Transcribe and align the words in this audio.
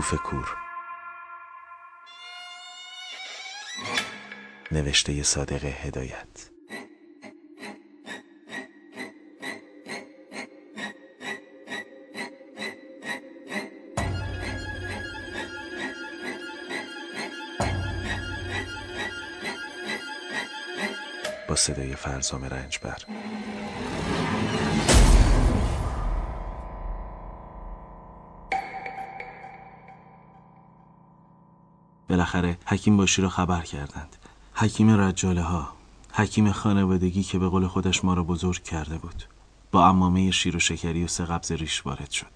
کوف 0.00 0.14
کور. 0.14 0.56
نوشته 4.72 5.22
صادق 5.22 5.64
هدایت. 5.64 6.50
با 21.48 21.56
صدای 21.56 21.96
فرزام 21.96 22.44
رنجبر. 22.44 23.29
بالاخره 32.32 32.58
حکیم 32.66 32.96
باشی 32.96 33.22
را 33.22 33.28
خبر 33.28 33.62
کردند. 33.62 34.16
حکیم 34.54 35.00
رجاله 35.00 35.42
ها 35.42 35.68
حکیم 36.12 36.52
خانوادگی 36.52 37.22
که 37.22 37.38
به 37.38 37.48
قول 37.48 37.66
خودش 37.66 38.04
ما 38.04 38.14
را 38.14 38.22
بزرگ 38.22 38.62
کرده 38.62 38.98
بود. 38.98 39.24
با 39.72 39.88
امامه 39.88 40.30
شیر 40.30 40.56
و 40.56 40.58
شکری 40.58 41.04
و 41.04 41.06
سه 41.06 41.24
قبض 41.24 41.52
ریش 41.52 41.86
وارد 41.86 42.10
شد. 42.10 42.26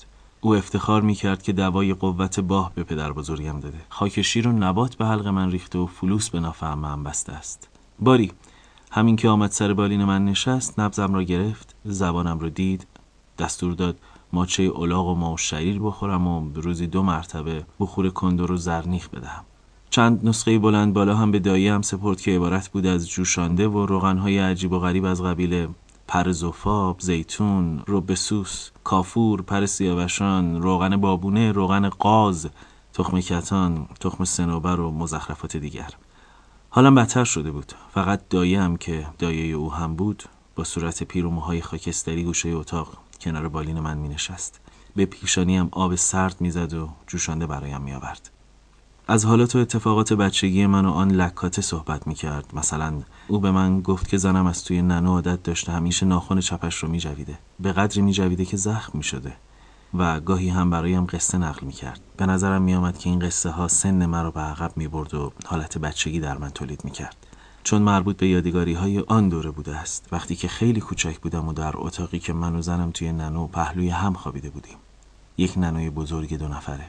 او 0.41 0.55
افتخار 0.55 1.03
می 1.03 1.15
کرد 1.15 1.43
که 1.43 1.53
دوای 1.53 1.95
قوت 1.95 2.41
باه 2.41 2.73
به 2.75 2.83
پدر 2.83 3.13
بزرگم 3.13 3.61
داده. 3.61 3.81
خاک 3.89 4.23
شیر 4.23 4.49
و 4.49 4.53
نبات 4.53 4.95
به 4.95 5.07
حلق 5.07 5.27
من 5.27 5.51
ریخته 5.51 5.79
و 5.79 5.87
فلوس 5.87 6.31
به 6.31 6.41
نافه 6.41 6.67
هم 6.67 7.05
بسته 7.05 7.33
است. 7.33 7.69
باری 7.99 8.33
همین 8.91 9.17
که 9.17 9.29
آمد 9.29 9.51
سر 9.51 9.73
بالین 9.73 10.05
من 10.05 10.25
نشست 10.25 10.81
نبزم 10.81 11.15
را 11.15 11.23
گرفت 11.23 11.75
زبانم 11.85 12.39
را 12.39 12.49
دید 12.49 12.87
دستور 13.39 13.73
داد 13.73 13.99
ماچه 14.33 14.63
اولاغ 14.63 15.07
و 15.07 15.15
ما 15.15 15.33
و 15.33 15.37
شریر 15.37 15.81
بخورم 15.81 16.27
و 16.27 16.53
روزی 16.55 16.87
دو 16.87 17.03
مرتبه 17.03 17.65
بخور 17.81 18.11
کندر 18.11 18.53
و 18.53 18.57
زرنیخ 18.57 19.09
بدهم. 19.09 19.45
چند 19.95 20.29
نسخه 20.29 20.59
بلند 20.59 20.95
بالا 20.95 21.17
هم 21.17 21.31
به 21.31 21.39
دایی 21.39 21.69
هم 21.69 21.83
سپرد 21.83 22.21
که 22.21 22.31
عبارت 22.31 22.69
بود 22.69 22.87
از 22.87 23.09
جوشانده 23.09 23.69
و 23.69 23.87
روغنهای 23.87 24.39
عجیب 24.39 24.73
و 24.73 24.79
غریب 24.79 25.05
از 25.05 25.23
قبیل 25.23 25.69
پر 26.09 26.33
زفاب، 26.33 27.01
زیتون، 27.01 27.83
روبسوس، 27.87 28.71
کافور، 28.85 29.43
پر 29.43 29.67
سیاوشان، 29.67 30.63
روغن 30.63 30.97
بابونه، 30.97 31.53
روغن 31.53 31.89
قاز، 31.89 32.49
تخم 32.93 33.21
کتان، 33.21 33.87
تخم 34.01 34.25
سنوبر 34.25 34.81
و 34.81 34.91
مزخرفات 34.91 35.57
دیگر. 35.57 35.91
حالا 36.71 36.91
بدتر 36.91 37.25
شده 37.25 37.51
بود. 37.51 37.73
فقط 37.95 38.35
هم 38.35 38.77
که 38.77 39.07
دایه 39.19 39.55
او 39.55 39.73
هم 39.73 39.97
بود 39.97 40.23
با 40.57 40.65
صورت 40.65 41.03
پیر 41.03 41.27
و 41.27 41.31
موهای 41.31 41.61
خاکستری 41.61 42.25
گوشه 42.25 42.49
اتاق 42.49 42.89
کنار 43.21 43.49
بالین 43.49 43.81
من 43.81 43.99
می 43.99 44.09
نشست 44.09 44.61
به 44.97 45.07
پیشانیم 45.07 45.69
آب 45.73 45.95
سرد 45.95 46.37
می‌زد 46.41 46.75
و 46.75 46.89
جوشانده 47.07 47.47
برایم 47.47 47.81
می 47.81 47.93
آورد 47.93 48.34
از 49.09 49.25
حالات 49.25 49.57
و 49.57 49.59
اتفاقات 49.59 50.13
بچگی 50.13 50.67
من 50.67 50.87
و 50.87 50.91
آن 50.91 51.11
لکاته 51.11 51.63
صحبت 51.63 52.07
می 52.07 52.15
کرد 52.15 52.45
مثلا 52.53 53.03
او 53.29 53.39
به 53.39 53.51
من 53.51 53.81
گفت 53.81 54.09
که 54.09 54.17
زنم 54.17 54.47
از 54.47 54.65
توی 54.65 54.83
ننو 54.83 55.11
عادت 55.11 55.43
داشته 55.43 55.73
همیشه 55.73 56.07
ناخون 56.07 56.41
چپش 56.41 56.77
رو 56.77 56.89
می 56.89 56.99
جویده 56.99 57.39
به 57.61 57.73
قدری 57.73 58.03
می 58.03 58.13
جویده 58.13 58.45
که 58.45 58.57
زخم 58.57 58.99
می 58.99 59.05
شده 59.05 59.33
و 59.95 60.21
گاهی 60.21 60.49
هم 60.49 60.71
برایم 60.71 61.05
قصه 61.05 61.39
نقل 61.39 61.67
می 61.67 61.73
کرد 61.73 62.01
به 62.17 62.27
نظرم 62.27 62.63
می 62.63 62.75
آمد 62.75 62.99
که 62.99 63.11
این 63.11 63.19
قصه 63.19 63.51
ها 63.51 63.69
سن 63.69 64.07
مرا 64.07 64.31
به 64.31 64.41
عقب 64.41 64.73
می 64.77 64.89
برد 64.89 65.15
و 65.15 65.33
حالت 65.47 65.79
بچگی 65.79 66.21
در 66.21 66.39
من 66.39 66.51
تولید 66.51 66.85
می 66.85 66.91
کرد 66.91 67.17
چون 67.65 67.83
مربوط 67.83 68.17
به 68.17 68.27
یادگاری 68.27 68.75
های 68.75 68.99
آن 68.99 69.29
دوره 69.29 69.51
بوده 69.51 69.77
است. 69.77 70.09
وقتی 70.13 70.37
که 70.37 70.49
خیلی 70.49 70.81
کوچک 70.81 71.19
بودم 71.19 71.49
و 71.49 71.53
در 71.53 71.73
اتاقی 71.75 72.19
که 72.19 72.33
من 72.33 72.57
و 72.57 72.63
زنم 72.63 72.91
توی 72.91 73.13
ننو 73.13 73.47
پهلوی 73.47 73.89
هم 73.89 74.13
خوابیده 74.13 74.51
بودیم. 74.51 74.77
یک 75.39 75.59
ننوی 75.59 75.91
بزرگ 75.91 76.39
دو 76.39 76.49
نفره. 76.49 76.85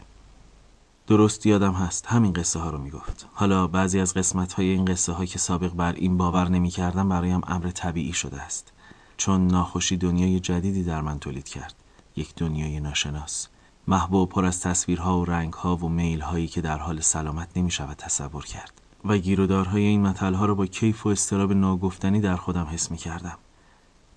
درست 1.08 1.46
یادم 1.46 1.74
هست. 1.74 2.06
همین 2.08 2.34
قصه 2.34 2.60
ها 2.60 2.70
رو 2.70 2.78
می‌گفت. 2.78 3.28
حالا 3.34 3.68
بعضی 3.68 4.00
از 4.00 4.14
قسمت 4.14 4.54
های 4.54 4.70
این 4.70 4.86
قصه 4.86 5.14
ها 5.14 5.26
که 5.26 5.40
سابق 5.40 5.74
بر 5.74 5.94
این 5.94 6.18
باور 6.18 6.50
نمی 6.50 6.70
کردم 6.70 7.10
برایم 7.10 7.42
امر 7.48 7.70
طبیعی 7.70 8.14
شده 8.14 8.42
است. 8.42 8.72
چون 9.18 9.48
ناخوشی 9.48 9.98
دنیای 9.98 10.40
جدیدی 10.40 10.84
در 10.84 11.02
من 11.02 11.20
تولید 11.20 11.48
کرد. 11.48 11.76
یک 12.16 12.36
دنیای 12.36 12.80
ناشناس. 12.80 13.48
محبوب 13.88 14.30
پر 14.30 14.46
از 14.46 14.62
تصویرها 14.62 15.20
و 15.20 15.26
رنگها 15.26 15.76
و 15.76 15.90
میل 15.90 16.22
هایی 16.22 16.48
که 16.48 16.62
در 16.62 16.78
حال 16.78 17.00
سلامت 17.02 17.50
نمی 17.56 17.72
شود 17.72 17.98
تصور 17.98 18.46
کرد. 18.46 18.82
و 19.06 19.18
گیرودارهای 19.18 19.84
این 19.84 20.02
مطلها 20.02 20.46
را 20.46 20.56
با 20.56 20.66
کیف 20.66 21.06
و 21.06 21.10
استراب 21.10 21.54
ناگفتنی 21.54 22.22
در 22.22 22.36
خودم 22.36 22.64
حس 22.64 22.92
می 22.92 22.98
کردم 22.98 23.38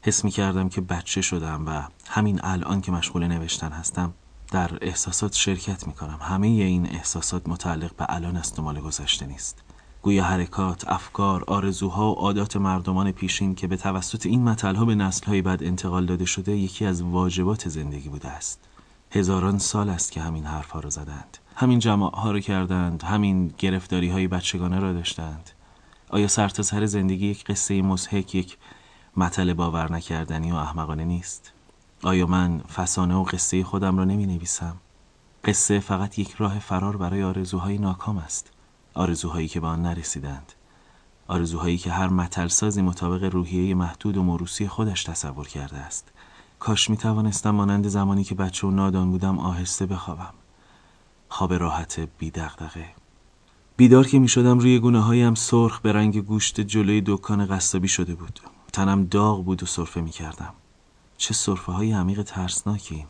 حس 0.03 0.25
می 0.25 0.31
کردم 0.31 0.69
که 0.69 0.81
بچه 0.81 1.22
شدم 1.22 1.66
و 1.66 1.82
همین 2.06 2.41
الان 2.43 2.81
که 2.81 2.93
مشغول 2.93 3.27
نوشتن 3.27 3.72
هستم 3.72 4.15
در 4.50 4.78
احساسات 4.82 5.34
شرکت 5.34 5.86
می 5.86 5.92
کنم 5.92 6.19
همه 6.22 6.47
این 6.47 6.86
احساسات 6.86 7.48
متعلق 7.48 7.97
به 7.97 8.06
الان 8.09 8.36
است 8.36 8.59
و 8.59 8.62
مال 8.62 8.81
گذشته 8.81 9.26
نیست. 9.26 9.62
گویا 10.03 10.25
حرکات، 10.25 10.88
افکار، 10.88 11.44
آرزوها 11.47 12.12
و 12.12 12.14
عادات 12.14 12.56
مردمان 12.56 13.12
پیشین 13.12 13.54
که 13.54 13.66
به 13.66 13.76
توسط 13.76 14.26
این 14.26 14.44
مطلها 14.44 14.84
به 14.84 14.94
نسلهای 14.94 15.42
بعد 15.42 15.62
انتقال 15.62 16.06
داده 16.06 16.25
شده 16.25 16.56
یکی 16.56 16.84
از 16.84 17.03
واجبات 17.03 17.69
زندگی 17.69 18.09
بوده 18.09 18.28
است. 18.28 18.60
هزاران 19.10 19.59
سال 19.59 19.88
است 19.88 20.12
که 20.12 20.20
همین 20.20 20.44
حرفها 20.44 20.80
را 20.80 20.91
زدند. 20.91 21.38
همین 21.56 21.78
جماع 21.78 22.16
ها 22.16 22.30
را 22.30 22.41
کردند 22.41 23.03
همین 23.03 23.54
گرفتاری 23.59 24.10
های 24.10 24.28
بچگانه 24.28 24.80
را 24.80 24.92
داشتند. 24.92 25.50
آیا 26.10 26.28
سرتاسر 26.28 26.78
سر 26.80 26.86
زندگی 26.86 27.26
یک 27.26 27.44
قصه 27.44 27.82
مزهک 27.82 28.34
یک 28.34 28.56
مطل 29.16 29.54
باور 29.54 29.92
نکردنی 29.92 30.53
و 30.53 30.54
احمقانه 30.54 31.04
نیست؟ 31.04 31.53
آیا 32.03 32.26
من 32.26 32.59
فسانه 32.59 33.14
و 33.14 33.25
قصه 33.25 33.64
خودم 33.64 33.98
را 33.98 34.04
نمی 34.04 34.26
نویسم؟ 34.26 34.76
قصه 35.44 35.81
فقط 35.81 36.19
یک 36.19 36.32
راه 36.32 36.59
فرار 36.59 36.97
برای 36.97 37.22
آرزوهای 37.22 37.78
ناکام 37.78 38.19
است. 38.19 38.50
آرزوهایی 38.94 39.48
که 39.48 39.60
به 39.60 39.66
آن 39.66 39.82
نرسیدند. 39.82 40.53
آرزوهایی 41.28 41.78
که 41.78 41.91
هر 41.91 42.09
متلسازی 42.09 42.82
مطابق 42.82 43.25
روحیه 43.25 43.75
محدود 43.75 44.16
و 44.16 44.22
موروسی 44.22 44.69
خودش 44.69 45.04
تصور 45.04 45.48
کرده 45.48 45.76
است. 45.76 46.09
کاش 46.59 46.91
می 46.91 46.97
توانستم 46.97 47.50
مانند 47.50 47.88
زمانی 47.88 48.25
که 48.25 48.34
بچه 48.34 48.66
و 48.66 48.70
نادان 48.70 49.10
بودم 49.10 49.38
آهسته 49.38 49.86
بخوابم. 49.86 50.34
خواب 51.28 51.54
راحت 51.54 52.00
بی 52.19 52.30
دغدغه 52.30 52.86
بیدار 53.76 54.06
که 54.06 54.19
می 54.19 54.28
شدم 54.28 54.59
روی 54.59 54.78
گونه 54.78 55.00
هایم 55.00 55.34
سرخ 55.34 55.80
به 55.80 55.92
رنگ 55.92 56.25
گوشت 56.25 56.60
جلوی 56.60 57.03
دکان 57.06 57.47
قصابی 57.47 57.88
شده 57.88 58.15
بود. 58.15 58.41
تنم 58.72 59.04
داغ 59.04 59.44
بود 59.44 59.62
و 59.62 59.66
صرفه 59.66 60.00
می 60.00 60.10
کردم 60.10 60.54
چه 61.18 61.34
صرفه 61.34 61.72
های 61.72 61.92
عمیق 61.92 62.22
ترسناکی. 62.22 63.06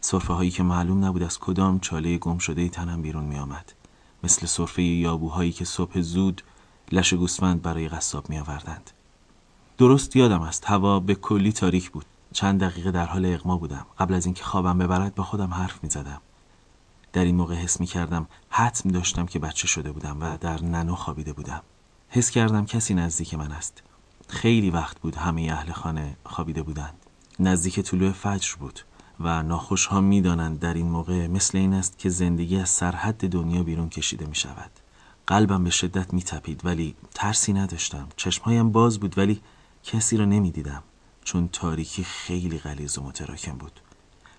صرفه 0.00 0.32
هایی 0.32 0.50
که 0.50 0.62
معلوم 0.62 1.04
نبود 1.04 1.22
از 1.22 1.38
کدام 1.38 1.80
چاله 1.80 2.18
گم 2.18 2.38
شده 2.38 2.68
تنم 2.68 3.02
بیرون 3.02 3.24
می 3.24 3.38
آمد 3.38 3.72
مثل 4.22 4.46
صرفه 4.46 4.82
یابوهایی 4.82 5.52
که 5.52 5.64
صبح 5.64 6.00
زود 6.00 6.42
لش 6.92 7.14
گوسفند 7.14 7.62
برای 7.62 7.88
قصاب 7.88 8.30
می 8.30 8.38
آوردند 8.38 8.90
درست 9.78 10.16
یادم 10.16 10.42
است 10.42 10.64
هوا 10.66 11.00
به 11.00 11.14
کلی 11.14 11.52
تاریک 11.52 11.90
بود. 11.90 12.04
چند 12.32 12.60
دقیقه 12.60 12.90
در 12.90 13.06
حال 13.06 13.26
اغما 13.26 13.56
بودم. 13.56 13.86
قبل 13.98 14.14
از 14.14 14.26
اینکه 14.26 14.44
خوابم 14.44 14.78
ببرد 14.78 15.14
با 15.14 15.24
خودم 15.24 15.54
حرف 15.54 15.84
می 15.84 15.90
زدم 15.90 16.20
در 17.12 17.24
این 17.24 17.36
موقع 17.36 17.54
حس 17.54 17.80
می 17.80 17.86
کردم 17.86 18.26
حتم 18.48 18.90
داشتم 18.90 19.26
که 19.26 19.38
بچه 19.38 19.66
شده 19.66 19.92
بودم 19.92 20.16
و 20.20 20.36
در 20.36 20.62
ننو 20.62 20.94
خوابیده 20.94 21.32
بودم. 21.32 21.62
حس 22.08 22.30
کردم 22.30 22.66
کسی 22.66 22.94
نزدیک 22.94 23.34
من 23.34 23.52
است. 23.52 23.82
خیلی 24.28 24.70
وقت 24.70 24.98
بود 24.98 25.16
همه 25.16 25.42
اهل 25.42 25.72
خانه 25.72 26.16
خوابیده 26.24 26.62
بودند. 26.62 27.06
نزدیک 27.40 27.80
طلوع 27.80 28.12
فجر 28.12 28.54
بود 28.58 28.80
و 29.20 29.42
ناخوش 29.42 29.86
ها 29.86 30.00
می 30.00 30.20
دانند 30.20 30.58
در 30.58 30.74
این 30.74 30.88
موقع 30.88 31.26
مثل 31.26 31.58
این 31.58 31.74
است 31.74 31.98
که 31.98 32.08
زندگی 32.08 32.56
از 32.56 32.68
سرحد 32.68 33.28
دنیا 33.28 33.62
بیرون 33.62 33.88
کشیده 33.88 34.26
می 34.26 34.34
شود 34.34 34.70
قلبم 35.26 35.64
به 35.64 35.70
شدت 35.70 36.14
می 36.14 36.22
تپید 36.22 36.64
ولی 36.64 36.94
ترسی 37.14 37.52
نداشتم. 37.52 38.08
چشمهایم 38.16 38.72
باز 38.72 39.00
بود 39.00 39.18
ولی 39.18 39.40
کسی 39.84 40.16
را 40.16 40.24
نمی 40.24 40.50
دیدم 40.50 40.82
چون 41.24 41.48
تاریکی 41.48 42.04
خیلی 42.04 42.58
غلیظ 42.58 42.98
و 42.98 43.02
متراکم 43.02 43.52
بود. 43.52 43.80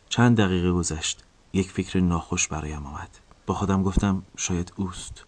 چند 0.10 0.38
دقیقه 0.38 0.72
گذشت 0.72 1.24
یک 1.54 1.72
فکر 1.72 2.00
ناخوش 2.00 2.48
برایم 2.48 2.86
آمد. 2.86 3.10
با 3.46 3.54
خودم 3.54 3.84
گفتم 3.84 4.24
شاید 4.38 4.74
اوست. 4.75 5.24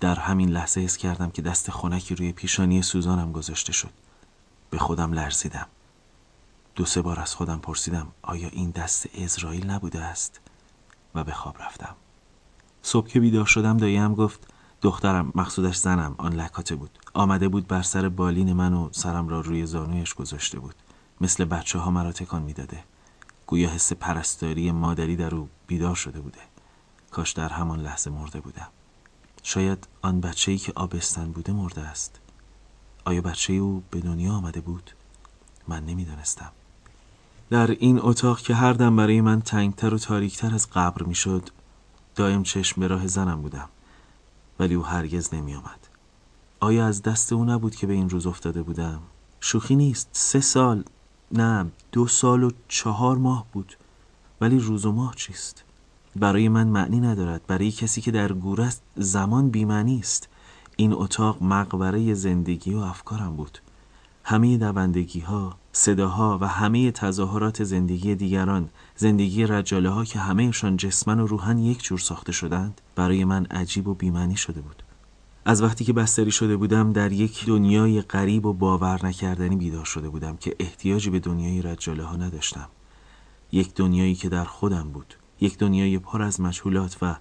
در 0.00 0.14
همین 0.14 0.48
لحظه 0.48 0.80
حس 0.80 0.96
کردم 0.96 1.30
که 1.30 1.42
دست 1.42 1.70
خونکی 1.70 2.14
روی 2.14 2.32
پیشانی 2.32 2.82
سوزانم 2.82 3.32
گذاشته 3.32 3.72
شد. 3.72 3.92
به 4.70 4.78
خودم 4.78 5.12
لرزیدم. 5.12 5.66
دو 6.78 6.84
سه 6.84 7.02
بار 7.02 7.20
از 7.20 7.34
خودم 7.34 7.58
پرسیدم 7.58 8.06
آیا 8.22 8.48
این 8.48 8.70
دست 8.70 9.08
اسرائیل 9.14 9.70
نبوده 9.70 10.00
است؟ 10.00 10.40
و 11.14 11.24
به 11.24 11.32
خواب 11.32 11.62
رفتم. 11.62 11.96
صبح 12.82 13.08
که 13.08 13.20
بیدار 13.20 13.46
شدم 13.46 13.76
داییم 13.76 14.14
گفت 14.14 14.48
دخترم 14.82 15.32
مقصودش 15.34 15.76
زنم 15.76 16.14
آن 16.18 16.32
لکاته 16.32 16.76
بود. 16.76 16.98
آمده 17.14 17.48
بود 17.48 17.66
بر 17.66 17.82
سر 17.82 18.08
بالین 18.08 18.52
من 18.52 18.74
و 18.74 18.88
سرم 18.92 19.28
را 19.28 19.40
روی 19.40 19.66
زانویش 19.66 20.14
گذاشته 20.14 20.58
بود. 20.58 20.74
مثل 21.20 21.44
بچه 21.44 21.78
ها 21.78 21.90
مرا 21.90 22.12
تکان 22.12 22.42
می‌داده. 22.42 22.84
گویا 23.46 23.70
حس 23.70 23.92
پرستاری 23.92 24.72
مادری 24.72 25.16
در 25.16 25.34
او 25.34 25.48
بیدار 25.66 25.94
شده 25.94 26.20
بوده. 26.20 26.40
کاش 27.10 27.32
در 27.32 27.48
همان 27.48 27.80
لحظه 27.80 28.10
مرده 28.10 28.40
بودم. 28.40 28.68
شاید 29.42 29.88
آن 30.02 30.20
بچه 30.20 30.52
ای 30.52 30.58
که 30.58 30.72
آبستن 30.76 31.32
بوده 31.32 31.52
مرده 31.52 31.80
است. 31.80 32.20
آیا 33.04 33.20
بچه 33.20 33.52
او 33.52 33.82
به 33.90 34.00
دنیا 34.00 34.32
آمده 34.32 34.60
بود؟ 34.60 34.90
من 35.68 35.86
نمی‌دانستم. 35.86 36.52
در 37.50 37.70
این 37.70 37.98
اتاق 38.02 38.40
که 38.40 38.54
هر 38.54 38.72
دم 38.72 38.96
برای 38.96 39.20
من 39.20 39.40
تنگتر 39.40 39.94
و 39.94 39.98
تاریکتر 39.98 40.54
از 40.54 40.70
قبر 40.70 41.02
می‌شد 41.02 41.48
دائم 42.14 42.42
چشم 42.42 42.80
به 42.80 42.86
راه 42.86 43.06
زنم 43.06 43.42
بودم 43.42 43.68
ولی 44.60 44.74
او 44.74 44.84
هرگز 44.84 45.34
نمی 45.34 45.54
آمد. 45.54 45.88
آیا 46.60 46.86
از 46.86 47.02
دست 47.02 47.32
او 47.32 47.44
نبود 47.44 47.74
که 47.74 47.86
به 47.86 47.92
این 47.92 48.10
روز 48.10 48.26
افتاده 48.26 48.62
بودم؟ 48.62 49.00
شوخی 49.40 49.76
نیست 49.76 50.08
سه 50.12 50.40
سال 50.40 50.84
نه 51.32 51.66
دو 51.92 52.06
سال 52.06 52.42
و 52.42 52.50
چهار 52.68 53.16
ماه 53.16 53.46
بود 53.52 53.76
ولی 54.40 54.58
روز 54.58 54.86
و 54.86 54.92
ماه 54.92 55.14
چیست؟ 55.14 55.64
برای 56.16 56.48
من 56.48 56.66
معنی 56.66 57.00
ندارد 57.00 57.46
برای 57.46 57.70
کسی 57.70 58.00
که 58.00 58.10
در 58.10 58.32
گور 58.32 58.60
است 58.60 58.82
زمان 58.96 59.50
بیمعنی 59.50 59.98
است 59.98 60.28
این 60.76 60.92
اتاق 60.92 61.42
مقبره 61.42 62.14
زندگی 62.14 62.74
و 62.74 62.78
افکارم 62.78 63.36
بود 63.36 63.58
همه 64.24 64.58
دوندگی 64.58 65.20
ها، 65.20 65.56
صداها 65.80 66.38
و 66.40 66.48
همه 66.48 66.90
تظاهرات 66.90 67.64
زندگی 67.64 68.14
دیگران 68.14 68.68
زندگی 68.96 69.46
رجاله 69.46 69.90
ها 69.90 70.04
که 70.04 70.18
همهشان 70.18 70.76
جسمن 70.76 71.20
و 71.20 71.26
روحن 71.26 71.58
یک 71.58 71.82
جور 71.82 71.98
ساخته 71.98 72.32
شدند 72.32 72.80
برای 72.94 73.24
من 73.24 73.44
عجیب 73.44 73.88
و 73.88 73.94
بیمعنی 73.94 74.36
شده 74.36 74.60
بود. 74.60 74.82
از 75.44 75.62
وقتی 75.62 75.84
که 75.84 75.92
بستری 75.92 76.30
شده 76.30 76.56
بودم 76.56 76.92
در 76.92 77.12
یک 77.12 77.46
دنیای 77.46 78.02
غریب 78.02 78.46
و 78.46 78.52
باور 78.52 79.06
نکردنی 79.06 79.56
بیدار 79.56 79.84
شده 79.84 80.08
بودم 80.08 80.36
که 80.36 80.56
احتیاجی 80.60 81.10
به 81.10 81.18
دنیای 81.18 81.62
رجاله 81.62 82.04
ها 82.04 82.16
نداشتم. 82.16 82.68
یک 83.52 83.74
دنیایی 83.74 84.14
که 84.14 84.28
در 84.28 84.44
خودم 84.44 84.90
بود 84.90 85.14
یک 85.40 85.58
دنیای 85.58 85.98
پر 85.98 86.22
از 86.22 86.40
مجهولات 86.40 86.96
و 87.02 87.16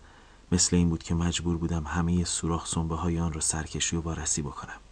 مثل 0.52 0.76
این 0.76 0.90
بود 0.90 1.04
که 1.04 1.16
مجبور 1.16 1.58
بودم 1.58 1.84
همه 1.88 2.24
سوراخ 2.24 2.68
سنبه 2.68 2.96
های 2.96 3.20
آن 3.20 3.34
را 3.34 3.42
سرکشی 3.42 3.96
و 3.96 4.02
وارسی 4.02 4.42
بکنم. 4.42 4.87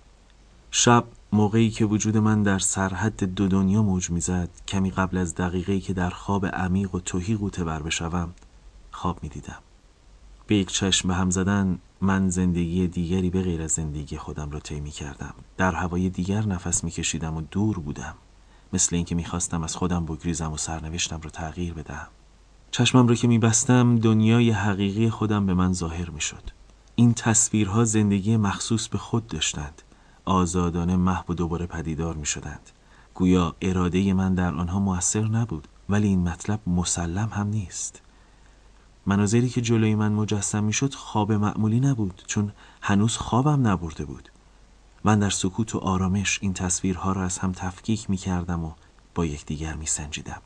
شب 0.78 1.04
موقعی 1.32 1.70
که 1.70 1.86
وجود 1.86 2.18
من 2.18 2.44
در 2.44 2.60
سرحد 2.60 3.24
دو 3.24 3.48
دنیا 3.48 3.84
موج 3.84 4.10
می‌زد 4.10 4.50
کمی 4.68 4.92
قبل 4.92 5.18
از 5.18 5.36
دقیقه‌ای 5.36 5.80
که 5.80 5.94
در 5.94 6.10
خواب 6.10 6.46
عمیق 6.46 6.96
و 6.96 7.00
توهی 7.00 7.36
قوطه 7.36 7.64
بر 7.64 7.82
بشوم 7.82 8.34
خواب 8.92 9.20
می‌دیدم. 9.24 9.58
به 10.48 10.56
یک 10.56 10.72
چشم 10.72 11.08
به 11.08 11.16
هم 11.16 11.30
زدن 11.30 11.80
من 12.02 12.30
زندگی 12.30 12.88
دیگری 12.88 13.30
به 13.30 13.42
غیر 13.42 13.62
از 13.62 13.72
زندگی 13.72 14.18
خودم 14.18 14.52
را 14.52 14.60
طی 14.60 14.92
کردم 14.92 15.34
در 15.58 15.72
هوای 15.72 16.10
دیگر 16.10 16.46
نفس 16.46 16.84
میکشیدم 16.84 17.38
و 17.38 17.42
دور 17.42 17.80
بودم. 17.80 18.16
مثل 18.74 18.96
اینکه 18.96 19.16
می‌خواستم 19.16 19.64
از 19.64 19.76
خودم 19.76 20.06
بگریزم 20.06 20.52
و 20.52 20.58
سرنوشتم 20.58 21.22
را 21.22 21.30
تغییر 21.30 21.74
بدهم. 21.74 22.08
چشمم 22.72 23.08
را 23.08 23.16
که 23.16 23.28
میبستم 23.28 23.96
دنیای 23.96 24.52
حقیقی 24.52 25.10
خودم 25.10 25.46
به 25.46 25.54
من 25.54 25.74
ظاهر 25.74 26.10
می‌شد. 26.10 26.44
این 26.96 27.14
تصویرها 27.14 27.86
زندگی 27.86 28.38
مخصوص 28.38 28.88
به 28.88 28.98
خود 28.98 29.28
داشتند. 29.28 29.82
آزادانه 30.26 30.96
محو 30.96 31.34
و 31.34 31.36
دوباره 31.36 31.66
پدیدار 31.66 32.16
می 32.16 32.26
شدند. 32.26 32.70
گویا 33.14 33.56
اراده 33.62 34.14
من 34.14 34.36
در 34.36 34.54
آنها 34.54 34.80
موثر 34.80 35.24
نبود 35.28 35.68
ولی 35.90 36.08
این 36.08 36.30
مطلب 36.30 36.60
مسلم 36.68 37.30
هم 37.34 37.48
نیست. 37.48 38.02
مناظری 39.06 39.50
که 39.50 39.62
جلوی 39.62 39.96
من 39.96 40.12
مجسم 40.12 40.64
می 40.64 40.74
شد 40.74 40.94
خواب 40.94 41.32
معمولی 41.32 41.80
نبود 41.80 42.24
چون 42.28 42.52
هنوز 42.82 43.18
خوابم 43.18 43.68
نبرده 43.68 44.06
بود. 44.06 44.30
من 45.04 45.20
در 45.20 45.30
سکوت 45.30 45.76
و 45.76 45.78
آرامش 45.78 46.40
این 46.42 46.54
تصویرها 46.54 47.12
را 47.12 47.24
از 47.24 47.38
هم 47.38 47.52
تفکیک 47.52 48.10
می 48.10 48.18
کردم 48.18 48.64
و 48.64 48.72
با 49.16 49.26
یکدیگر 49.26 49.74
می 49.74 49.86
سنجیدم 49.86 50.42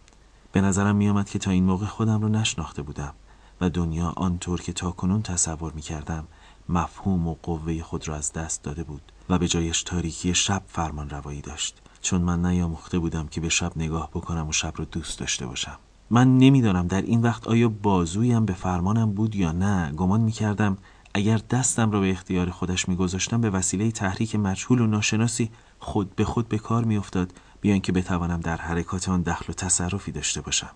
به 0.51 0.61
نظرم 0.61 0.95
می 0.95 1.09
آمد 1.09 1.29
که 1.29 1.39
تا 1.39 1.51
این 1.51 1.63
موقع 1.63 1.85
خودم 1.85 2.21
را 2.21 2.27
نشناخته 2.27 2.81
بودم 2.81 3.13
و 3.61 3.69
دنیا 3.69 4.13
آنطور 4.15 4.61
که 4.61 4.73
تا 4.73 4.91
کنون 4.91 5.21
تصور 5.21 5.71
می 5.71 5.81
کردم 5.81 6.27
مفهوم 6.69 7.27
و 7.27 7.35
قوه 7.43 7.81
خود 7.81 8.07
را 8.07 8.15
از 8.15 8.33
دست 8.33 8.63
داده 8.63 8.83
بود 8.83 9.01
و 9.29 9.37
به 9.37 9.47
جایش 9.47 9.83
تاریکی 9.83 10.35
شب 10.35 10.63
فرمان 10.67 11.09
روایی 11.09 11.41
داشت. 11.41 11.81
چون 12.01 12.21
من 12.21 12.45
نیاموخته 12.45 12.99
بودم 12.99 13.27
که 13.27 13.41
به 13.41 13.49
شب 13.49 13.71
نگاه 13.75 14.09
بکنم 14.09 14.47
و 14.47 14.51
شب 14.51 14.73
را 14.75 14.85
دوست 14.85 15.19
داشته 15.19 15.45
باشم. 15.45 15.77
من 16.09 16.37
نمی‌دانم 16.37 16.87
در 16.87 17.01
این 17.01 17.21
وقت 17.21 17.47
آیا 17.47 17.69
بازویم 17.69 18.45
به 18.45 18.53
فرمانم 18.53 19.11
بود 19.11 19.35
یا 19.35 19.51
نه. 19.51 19.91
گمان 19.91 20.21
می‌کردم 20.21 20.77
اگر 21.13 21.37
دستم 21.49 21.91
را 21.91 21.99
به 21.99 22.11
اختیار 22.11 22.49
خودش 22.49 22.89
میگذاشتم 22.89 23.41
به 23.41 23.49
وسیله 23.49 23.91
تحریک 23.91 24.35
مجهول 24.35 24.81
و 24.81 24.87
ناشناسی 24.87 25.51
خود 25.79 26.15
به 26.15 26.25
خود 26.25 26.47
به 26.47 26.57
کار 26.57 26.83
میافتاد 26.83 27.33
بیان 27.61 27.79
که 27.79 27.91
بتوانم 27.91 28.39
در 28.39 28.57
حرکات 28.57 29.09
آن 29.09 29.21
دخل 29.21 29.45
و 29.49 29.53
تصرفی 29.53 30.11
داشته 30.11 30.41
باشم. 30.41 30.71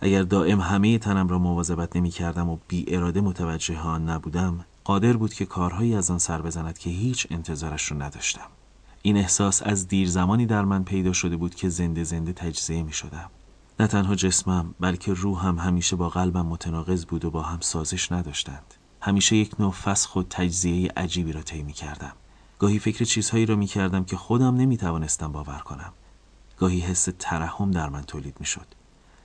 اگر 0.00 0.22
دائم 0.22 0.60
همه 0.60 0.98
تنم 0.98 1.28
را 1.28 1.38
مواظبت 1.38 1.96
نمی 1.96 2.10
کردم 2.10 2.48
و 2.48 2.58
بی 2.68 2.84
اراده 2.88 3.20
متوجه 3.20 3.80
آن 3.80 4.08
نبودم 4.08 4.64
قادر 4.88 5.16
بود 5.16 5.34
که 5.34 5.46
کارهایی 5.46 5.94
از 5.94 6.10
آن 6.10 6.18
سر 6.18 6.42
بزند 6.42 6.78
که 6.78 6.90
هیچ 6.90 7.26
انتظارش 7.30 7.84
رو 7.84 8.02
نداشتم. 8.02 8.46
این 9.02 9.16
احساس 9.16 9.62
از 9.62 9.88
دیر 9.88 10.08
زمانی 10.08 10.46
در 10.46 10.64
من 10.64 10.84
پیدا 10.84 11.12
شده 11.12 11.36
بود 11.36 11.54
که 11.54 11.68
زنده 11.68 12.04
زنده 12.04 12.32
تجزیه 12.32 12.82
می 12.82 12.92
شدم. 12.92 13.30
نه 13.80 13.86
تنها 13.86 14.14
جسمم 14.14 14.74
بلکه 14.80 15.12
روحم 15.12 15.58
همیشه 15.58 15.96
با 15.96 16.08
قلبم 16.08 16.46
متناقض 16.46 17.04
بود 17.04 17.24
و 17.24 17.30
با 17.30 17.42
هم 17.42 17.60
سازش 17.60 18.12
نداشتند. 18.12 18.74
همیشه 19.00 19.36
یک 19.36 19.60
نوع 19.60 19.72
فسخ 19.72 20.16
و 20.16 20.22
تجزیه 20.22 20.92
عجیبی 20.96 21.32
را 21.32 21.42
طی 21.42 21.62
می 21.62 21.72
کردم. 21.72 22.12
گاهی 22.58 22.78
فکر 22.78 23.04
چیزهایی 23.04 23.46
را 23.46 23.56
می 23.56 23.66
کردم 23.66 24.04
که 24.04 24.16
خودم 24.16 24.56
نمی 24.56 24.76
توانستم 24.76 25.32
باور 25.32 25.58
کنم. 25.58 25.92
گاهی 26.58 26.80
حس 26.80 27.08
ترحم 27.18 27.70
در 27.70 27.88
من 27.88 28.02
تولید 28.02 28.36
می 28.40 28.46
شد. 28.46 28.66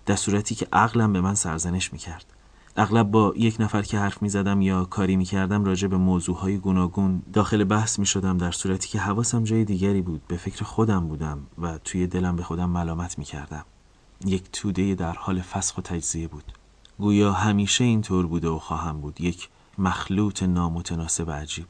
در 0.06 0.16
صورتی 0.16 0.56
که 0.56 0.68
عقلم 0.74 1.14
به 1.14 1.22
من 1.22 1.36
سرزنش 1.36 1.94
می 1.94 2.00
کرد. 2.00 2.33
اغلب 2.76 3.12
با 3.12 3.34
یک 3.38 3.56
نفر 3.60 3.82
که 3.82 4.00
حرف 4.00 4.22
می 4.22 4.30
زدم 4.30 4.62
یا 4.62 4.86
کاری 4.86 5.16
می 5.16 5.26
کردم 5.26 5.66
راجع 5.66 5.88
به 5.88 5.98
موضوعهای 5.98 6.58
گوناگون 6.58 7.22
داخل 7.34 7.64
بحث 7.64 8.00
می 8.00 8.06
شدم 8.06 8.38
در 8.38 8.52
صورتی 8.52 8.90
که 8.90 9.00
حواسم 9.00 9.44
جای 9.44 9.66
دیگری 9.66 10.02
بود. 10.02 10.22
به 10.28 10.38
فکر 10.38 10.64
خودم 10.64 11.08
بودم 11.08 11.40
و 11.62 11.78
توی 11.78 12.08
دلم 12.08 12.36
به 12.36 12.44
خودم 12.44 12.70
ملامت 12.70 13.18
می 13.18 13.26
کردم 13.26 13.66
یک 14.26 14.44
توده 14.52 14.96
در 14.96 15.14
حال 15.14 15.42
فسخ 15.42 15.78
و 15.78 15.82
تجزیه 15.82 16.28
بود. 16.28 16.44
گویا 17.00 17.34
همیشه 17.34 17.84
اینطور 17.84 18.28
بوده 18.28 18.48
و 18.48 18.60
خواهم 18.60 19.02
بود. 19.02 19.22
یک 19.22 19.50
مخلوط 19.78 20.44
نامتناسب 20.44 21.32
عجیب. 21.32 21.66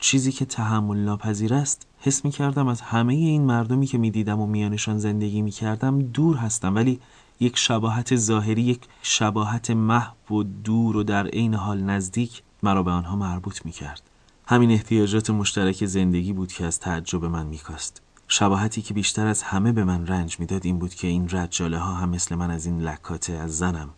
چیزی 0.00 0.32
که 0.32 0.44
تحمل 0.44 0.96
ناپذیر 0.96 1.54
است 1.54 1.86
حس 1.98 2.24
می 2.24 2.30
کردم 2.30 2.68
از 2.68 2.80
همه 2.80 3.14
این 3.14 3.42
مردمی 3.42 3.86
که 3.86 3.98
می 3.98 4.10
دیدم 4.10 4.40
و 4.40 4.46
میانشان 4.46 4.98
زندگی 4.98 5.42
می 5.42 5.50
کردم 5.50 5.98
دور 5.98 6.36
هستم. 6.36 6.74
ولی 6.74 7.00
یک 7.40 7.58
شباهت 7.58 8.16
ظاهری 8.16 8.62
یک 8.62 8.80
شباهت 9.02 9.70
محو 9.70 10.34
و 10.34 10.42
دور 10.42 10.96
و 10.96 11.02
در 11.02 11.26
عین 11.26 11.54
حال 11.54 11.82
نزدیک 11.82 12.42
مرا 12.62 12.82
به 12.82 12.90
آنها 12.90 13.16
مربوط 13.16 13.64
می 13.64 13.72
کرد. 13.72 14.02
همین 14.48 14.70
احتیاجات 14.70 15.30
مشترک 15.30 15.86
زندگی 15.86 16.32
بود 16.32 16.52
که 16.52 16.64
از 16.64 16.80
تعجب 16.80 17.24
من 17.24 17.46
میکاست 17.46 18.02
شباهتی 18.28 18.82
که 18.82 18.94
بیشتر 18.94 19.26
از 19.26 19.42
همه 19.42 19.72
به 19.72 19.84
من 19.84 20.06
رنج 20.06 20.40
می‌داد 20.40 20.66
این 20.66 20.78
بود 20.78 20.94
که 20.94 21.06
این 21.06 21.28
رجاله 21.28 21.78
ها 21.78 21.94
هم 21.94 22.08
مثل 22.08 22.34
من 22.34 22.50
از 22.50 22.66
این 22.66 22.80
لکاته 22.80 23.32
از 23.32 23.58
زنم 23.58 23.90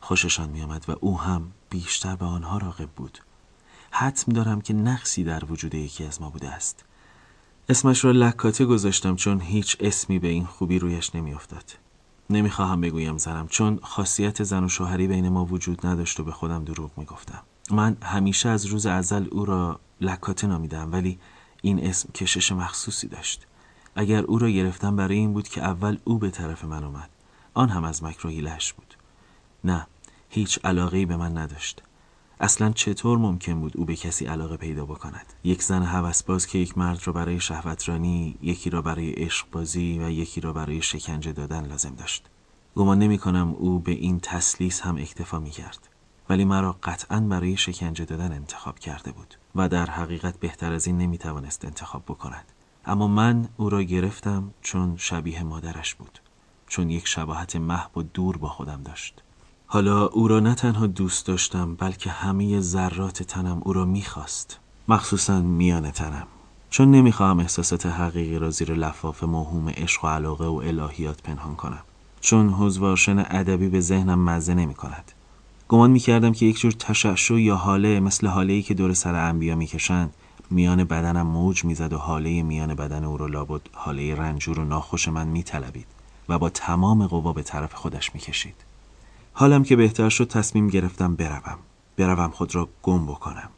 خوششان 0.00 0.50
میآمد 0.50 0.84
و 0.88 0.94
او 1.00 1.20
هم 1.20 1.52
بیشتر 1.70 2.16
به 2.16 2.26
آنها 2.26 2.58
راقب 2.58 2.88
بود. 2.88 3.18
حتم 3.90 4.32
دارم 4.32 4.60
که 4.60 4.74
نقصی 4.74 5.24
در 5.24 5.44
وجود 5.44 5.74
یکی 5.74 6.04
از 6.04 6.20
ما 6.20 6.30
بوده 6.30 6.48
است. 6.48 6.84
اسمش 7.68 8.04
را 8.04 8.10
لکاته 8.10 8.64
گذاشتم 8.64 9.16
چون 9.16 9.40
هیچ 9.40 9.76
اسمی 9.80 10.18
به 10.18 10.28
این 10.28 10.44
خوبی 10.44 10.78
رویش 10.78 11.14
نمیافتاد. 11.14 11.85
نمی‌خواهم 12.30 12.80
بگویم 12.80 13.18
زنم 13.18 13.48
چون 13.48 13.78
خاصیت 13.82 14.42
زن 14.42 14.64
و 14.64 14.68
شوهری 14.68 15.06
بین 15.06 15.28
ما 15.28 15.44
وجود 15.44 15.86
نداشت 15.86 16.20
و 16.20 16.24
به 16.24 16.32
خودم 16.32 16.64
دروغ 16.64 16.90
می‌گفتم. 16.96 17.42
من 17.70 17.96
همیشه 18.02 18.48
از 18.48 18.66
روز 18.66 18.86
ازل 18.86 19.26
او 19.32 19.44
را 19.44 19.80
لکاته 20.00 20.46
نامیدم 20.46 20.92
ولی 20.92 21.18
این 21.62 21.86
اسم 21.86 22.12
کشش 22.12 22.52
مخصوصی 22.52 23.08
داشت. 23.08 23.46
اگر 23.94 24.22
او 24.22 24.38
را 24.38 24.50
گرفتم 24.50 24.96
برای 24.96 25.16
این 25.16 25.32
بود 25.32 25.48
که 25.48 25.62
اول 25.62 25.98
او 26.04 26.18
به 26.18 26.30
طرف 26.30 26.64
من 26.64 26.84
اومد. 26.84 27.10
آن 27.54 27.68
هم 27.68 27.84
از 27.84 28.04
مکر 28.04 28.26
و 28.26 28.30
بود. 28.76 28.96
نه 29.64 29.86
هیچ 30.28 30.58
علاقه 30.64 31.06
به 31.06 31.16
من 31.16 31.38
نداشت. 31.38 31.82
اصلا 32.40 32.70
چطور 32.70 33.18
ممکن 33.18 33.60
بود 33.60 33.76
او 33.76 33.84
به 33.84 33.96
کسی 33.96 34.26
علاقه 34.26 34.56
پیدا 34.56 34.86
بکند؟ 34.86 35.32
یک 35.44 35.62
زن 35.62 35.82
هوسباز 35.82 36.46
که 36.46 36.58
یک 36.58 36.78
مرد 36.78 37.00
را 37.04 37.12
برای 37.12 37.40
شهوترانی 37.40 38.38
یکی 38.42 38.70
را 38.70 38.82
برای 38.82 39.10
عشق 39.10 39.46
بازی 39.52 39.98
و 39.98 40.10
یکی 40.10 40.40
را 40.40 40.52
برای 40.52 40.82
شکنجه 40.82 41.32
دادن 41.32 41.66
لازم 41.66 41.94
داشت. 41.94 42.26
گمان 42.76 42.98
نمی 42.98 43.18
کنم 43.18 43.54
او 43.58 43.78
به 43.78 43.92
این 43.92 44.20
تسلیس 44.20 44.80
هم 44.80 44.96
اکتفا 44.96 45.40
می 45.40 45.50
کرد 45.50 45.88
ولی 46.28 46.44
مرا 46.44 46.76
قطعا 46.82 47.20
برای 47.20 47.56
شکنجه 47.56 48.04
دادن 48.04 48.32
انتخاب 48.32 48.78
کرده 48.78 49.12
بود 49.12 49.34
و 49.54 49.68
در 49.68 49.90
حقیقت 49.90 50.40
بهتر 50.40 50.72
از 50.72 50.86
این 50.86 50.98
نمی 50.98 51.18
توانست 51.18 51.64
انتخاب 51.64 52.02
بکند. 52.04 52.52
اما 52.86 53.06
من 53.06 53.48
او 53.56 53.70
را 53.70 53.82
گرفتم 53.82 54.50
چون 54.62 54.96
شبیه 54.96 55.42
مادرش 55.42 55.94
بود 55.94 56.18
چون 56.66 56.90
یک 56.90 57.08
شباهت 57.08 57.56
محو 57.56 58.00
و 58.00 58.02
دور 58.02 58.36
با 58.36 58.48
خودم 58.48 58.82
داشت. 58.82 59.22
حالا 59.68 60.06
او 60.06 60.28
را 60.28 60.40
نه 60.40 60.54
تنها 60.54 60.86
دوست 60.86 61.26
داشتم 61.26 61.74
بلکه 61.74 62.10
همه 62.10 62.60
ذرات 62.60 63.22
تنم 63.22 63.60
او 63.64 63.72
را 63.72 63.84
می‌خواست. 63.84 64.58
مخصوصا 64.88 65.40
میان 65.40 65.90
تنم. 65.90 66.26
چون 66.70 66.90
نمی‌خواهم 66.90 67.40
احساسات 67.40 67.86
حقیقی 67.86 68.38
را 68.38 68.50
زیر 68.50 68.74
لفاف 68.74 69.24
موهوم 69.24 69.68
عشق 69.68 70.04
و 70.04 70.08
علاقه 70.08 70.46
و 70.46 70.54
الهیات 70.54 71.22
پنهان 71.22 71.54
کنم. 71.54 71.82
چون 72.20 72.48
حضوارشن 72.48 73.18
ادبی 73.18 73.68
به 73.68 73.80
ذهنم 73.80 74.24
مزه 74.24 74.54
نمی 74.54 74.74
کند 74.74 75.12
گمان 75.68 75.90
می 75.90 76.00
کردم 76.00 76.32
که 76.32 76.46
یک 76.46 76.58
جور 76.58 76.72
تشعشع 76.72 77.34
یا 77.34 77.56
حاله 77.56 78.00
مثل 78.00 78.26
حاله 78.26 78.52
ای 78.52 78.62
که 78.62 78.74
دور 78.74 78.94
سر 78.94 79.14
انبیا 79.14 79.56
می‌کشند 79.56 80.14
میان 80.50 80.84
بدنم 80.84 81.26
موج 81.26 81.64
می‌زد 81.64 81.92
و 81.92 81.98
حاله 81.98 82.42
میان 82.42 82.74
بدن 82.74 83.04
او 83.04 83.16
را 83.16 83.26
لابد 83.26 83.60
حاله 83.72 84.14
رنجور 84.14 84.60
و 84.60 84.64
ناخوش 84.64 85.08
من 85.08 85.26
میطلبید 85.26 85.86
و 86.28 86.38
با 86.38 86.50
تمام 86.50 87.06
قوا 87.06 87.32
به 87.32 87.42
طرف 87.42 87.74
خودش 87.74 88.14
می‌کشید. 88.14 88.65
حالم 89.38 89.64
که 89.64 89.76
بهتر 89.76 90.08
شد 90.08 90.28
تصمیم 90.28 90.68
گرفتم 90.68 91.14
بروم. 91.14 91.58
بروم 91.96 92.30
خود 92.30 92.54
را 92.54 92.68
گم 92.82 93.06
بکنم. 93.06 93.50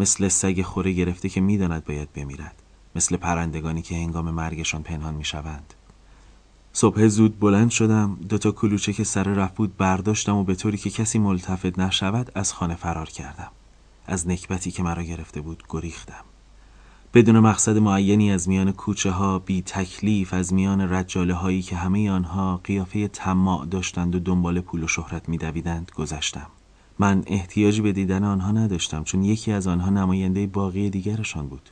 مثل 0.00 0.28
سگ 0.28 0.62
خوره 0.62 0.92
گرفته 0.92 1.28
که 1.28 1.40
می‌داند 1.40 1.84
باید 1.84 2.12
بمیرد. 2.12 2.62
مثل 2.94 3.16
پرندگانی 3.16 3.82
که 3.82 3.94
هنگام 3.94 4.30
مرگشان 4.30 4.82
پنهان 4.82 5.14
می‌شوند. 5.14 5.74
صبح 6.72 7.06
زود 7.06 7.40
بلند 7.40 7.70
شدم 7.70 8.18
دوتا 8.28 8.50
کلوچه 8.50 8.92
که 8.92 9.04
سر 9.04 9.22
رفت 9.22 9.54
بود 9.54 9.76
برداشتم 9.76 10.36
و 10.36 10.44
به 10.44 10.54
طوری 10.54 10.78
که 10.78 10.90
کسی 10.90 11.18
ملتفت 11.18 11.78
نشود 11.78 12.32
از 12.34 12.52
خانه 12.52 12.74
فرار 12.74 13.08
کردم. 13.08 13.50
از 14.06 14.28
نکبتی 14.28 14.70
که 14.70 14.82
مرا 14.82 15.02
گرفته 15.02 15.40
بود 15.40 15.62
گریختم. 15.68 16.24
بدون 17.16 17.40
مقصد 17.40 17.78
معینی 17.78 18.32
از 18.32 18.48
میان 18.48 18.72
کوچه 18.72 19.10
ها 19.10 19.38
بی 19.38 19.62
تکلیف 19.62 20.34
از 20.34 20.54
میان 20.54 20.80
رجاله 20.80 21.34
هایی 21.34 21.62
که 21.62 21.76
همه 21.76 22.10
آنها 22.10 22.60
قیافه 22.64 23.08
طماع 23.08 23.66
داشتند 23.66 24.14
و 24.14 24.18
دنبال 24.18 24.60
پول 24.60 24.82
و 24.82 24.88
شهرت 24.88 25.28
میدویدند 25.28 25.90
گذشتم. 25.94 26.46
من 26.98 27.22
احتیاجی 27.26 27.82
به 27.82 27.92
دیدن 27.92 28.24
آنها 28.24 28.52
نداشتم 28.52 29.04
چون 29.04 29.24
یکی 29.24 29.52
از 29.52 29.66
آنها 29.66 29.90
نماینده 29.90 30.46
باقی 30.46 30.90
دیگرشان 30.90 31.48
بود. 31.48 31.70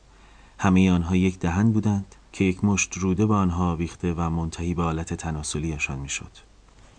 همه 0.59 0.91
آنها 0.91 1.15
یک 1.15 1.39
دهن 1.39 1.71
بودند 1.71 2.15
که 2.31 2.43
یک 2.43 2.63
مشت 2.63 2.97
روده 2.97 3.25
به 3.25 3.33
آنها 3.33 3.71
آویخته 3.71 4.13
و 4.13 4.29
منتهی 4.29 4.73
به 4.73 4.83
حالت 4.83 5.13
تناسلیشان 5.13 5.99
می‌شد 5.99 6.31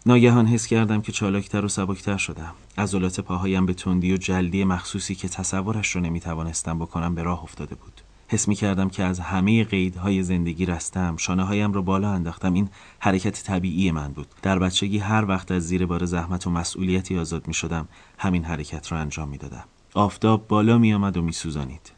ناگهان 0.07 0.47
حس 0.47 0.67
کردم 0.67 1.01
که 1.01 1.13
چالاکتر 1.13 1.65
و 1.65 1.69
سبکتر 1.69 2.17
شدم. 2.17 2.53
عضلات 2.79 3.21
پاهایم 3.21 3.67
به 3.67 3.75
تندی 3.75 4.13
و 4.13 4.17
جلدی 4.17 4.65
مخصوصی 4.65 5.15
که 5.15 5.29
تصورش 5.29 5.91
رو 5.91 6.01
نمی‌توانستم 6.01 6.79
بکنم 6.79 7.15
به 7.15 7.23
راه 7.23 7.43
افتاده 7.43 7.75
بود. 7.75 8.01
حس 8.29 8.49
می 8.49 8.55
کردم 8.55 8.89
که 8.89 9.05
از 9.05 9.21
همه 9.21 9.65
قیدهای 9.65 10.23
زندگی 10.23 10.67
رستم 10.67 11.17
شانه 11.17 11.45
هایم 11.45 11.73
رو 11.73 11.83
بالا 11.83 12.11
انداختم. 12.11 12.55
این 12.55 12.69
حرکت 12.99 13.43
طبیعی 13.43 13.91
من 13.91 14.13
بود. 14.13 14.27
در 14.43 14.59
بچگی 14.59 14.99
هر 14.99 15.25
وقت 15.25 15.51
از 15.51 15.63
زیر 15.63 15.87
بار 15.87 16.05
زحمت 16.05 16.47
و 16.47 16.51
مسئولیتی 16.51 17.19
آزاد 17.19 17.49
می 17.49 17.55
شدم 17.55 17.89
همین 18.19 18.45
حرکت 18.45 18.93
را 18.93 18.99
انجام 18.99 19.29
می 19.29 19.39
دادم 19.39 19.65
آفتاب 19.95 20.49
بالا 20.49 20.79
می 20.79 20.95
آمد 20.95 21.17
و 21.17 21.23
می 21.23 21.33
سوزانید. 21.33 21.93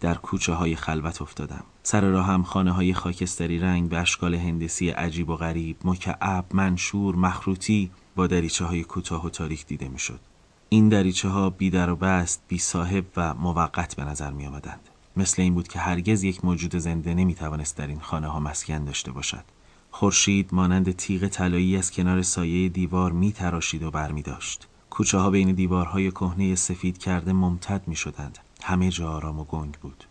در 0.00 0.14
کوچه 0.14 0.52
های 0.52 0.76
خلوت 0.76 1.22
افتادم. 1.22 1.64
سر 1.82 2.00
راه 2.00 2.26
هم 2.26 2.42
خانه 2.42 2.72
های 2.72 2.94
خاکستری 2.94 3.58
رنگ 3.58 3.88
به 3.88 3.98
اشکال 3.98 4.34
هندسی 4.34 4.90
عجیب 4.90 5.30
و 5.30 5.36
غریب 5.36 5.76
مکعب 5.84 6.44
منشور 6.52 7.16
مخروطی 7.16 7.90
با 8.16 8.26
دریچه 8.26 8.64
های 8.64 8.84
کوتاه 8.84 9.26
و 9.26 9.30
تاریک 9.30 9.66
دیده 9.66 9.88
می‌شد. 9.88 10.20
این 10.68 10.88
دریچه 10.88 11.28
ها 11.28 11.50
بی 11.50 11.70
در 11.70 11.90
و 11.90 11.96
بست 11.96 12.42
بی 12.48 12.58
صاحب 12.58 13.04
و 13.16 13.34
موقت 13.34 13.96
به 13.96 14.04
نظر 14.04 14.30
می 14.30 14.46
آمدند 14.46 14.87
مثل 15.18 15.42
این 15.42 15.54
بود 15.54 15.68
که 15.68 15.78
هرگز 15.78 16.22
یک 16.22 16.44
موجود 16.44 16.76
زنده 16.76 17.14
نمی 17.14 17.34
توانست 17.34 17.76
در 17.76 17.86
این 17.86 18.00
خانه 18.00 18.26
ها 18.26 18.40
مسکن 18.40 18.84
داشته 18.84 19.12
باشد 19.12 19.44
خورشید 19.90 20.48
مانند 20.52 20.92
تیغ 20.92 21.28
طلایی 21.28 21.76
از 21.76 21.90
کنار 21.90 22.22
سایه 22.22 22.68
دیوار 22.68 23.12
می 23.12 23.32
تراشید 23.32 23.82
و 23.82 23.90
بر 23.90 24.12
می 24.12 24.22
داشت. 24.22 24.68
کوچه 24.90 25.18
ها 25.18 25.30
بین 25.30 25.52
دیوارهای 25.52 26.10
کهنه 26.10 26.54
سفید 26.54 26.98
کرده 26.98 27.32
ممتد 27.32 27.88
می 27.88 27.96
شدند. 27.96 28.38
همه 28.62 28.90
جا 28.90 29.12
آرام 29.12 29.38
و 29.38 29.44
گنگ 29.44 29.74
بود. 29.74 30.04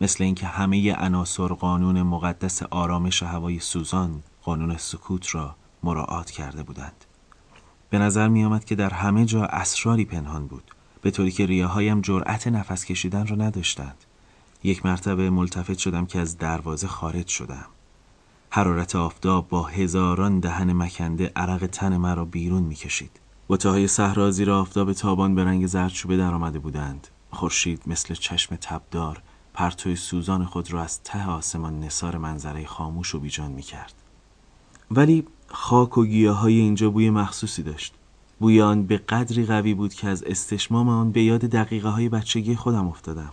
مثل 0.00 0.24
اینکه 0.24 0.46
همه 0.46 0.94
عناصر 0.94 1.48
قانون 1.48 2.02
مقدس 2.02 2.62
آرامش 2.62 3.22
هوای 3.22 3.58
سوزان 3.58 4.22
قانون 4.42 4.76
سکوت 4.76 5.34
را 5.34 5.56
مراعات 5.82 6.30
کرده 6.30 6.62
بودند. 6.62 7.04
به 7.90 7.98
نظر 7.98 8.28
می 8.28 8.44
آمد 8.44 8.64
که 8.64 8.74
در 8.74 8.90
همه 8.90 9.24
جا 9.24 9.44
اسراری 9.44 10.04
پنهان 10.04 10.46
بود 10.46 10.74
به 11.02 11.10
طوری 11.10 11.30
که 11.30 11.46
ریاهایم 11.46 12.00
جرأت 12.00 12.46
نفس 12.46 12.84
کشیدن 12.84 13.26
را 13.26 13.36
نداشتند. 13.36 14.04
یک 14.62 14.86
مرتبه 14.86 15.30
ملتفت 15.30 15.78
شدم 15.78 16.06
که 16.06 16.18
از 16.18 16.38
دروازه 16.38 16.86
خارج 16.86 17.26
شدم. 17.26 17.66
حرارت 18.50 18.96
آفتاب 18.96 19.48
با 19.48 19.62
هزاران 19.62 20.40
دهن 20.40 20.72
مکنده 20.72 21.32
عرق 21.36 21.66
تن 21.66 21.96
مرا 21.96 22.24
بیرون 22.24 22.62
می‌کشید. 22.62 23.20
های 23.64 23.86
صحرا 23.86 24.30
زیر 24.30 24.50
آفتاب 24.50 24.92
تابان 24.92 25.34
به 25.34 25.44
رنگ 25.44 25.66
زردچوبه 25.66 26.16
در 26.16 26.34
آمده 26.34 26.58
بودند. 26.58 27.08
خورشید 27.30 27.82
مثل 27.86 28.14
چشم 28.14 28.56
تبدار 28.56 29.22
پرتوی 29.54 29.96
سوزان 29.96 30.44
خود 30.44 30.72
را 30.72 30.82
از 30.82 31.02
ته 31.02 31.28
آسمان 31.28 31.80
نصار 31.80 32.18
منظره 32.18 32.66
خاموش 32.66 33.14
و 33.14 33.20
بیجان 33.20 33.50
می‌کرد. 33.50 33.94
ولی 34.90 35.26
خاک 35.48 35.98
و 35.98 36.04
گیاه 36.04 36.36
های 36.36 36.58
اینجا 36.58 36.90
بوی 36.90 37.10
مخصوصی 37.10 37.62
داشت. 37.62 37.94
بوی 38.40 38.62
آن 38.62 38.82
به 38.82 38.98
قدری 38.98 39.46
قوی 39.46 39.74
بود 39.74 39.94
که 39.94 40.08
از 40.08 40.24
استشمام 40.24 40.88
آن 40.88 41.12
به 41.12 41.22
یاد 41.22 41.40
دقیقه 41.40 41.88
های 41.88 42.08
بچگی 42.08 42.56
خودم 42.56 42.88
افتادم. 42.88 43.32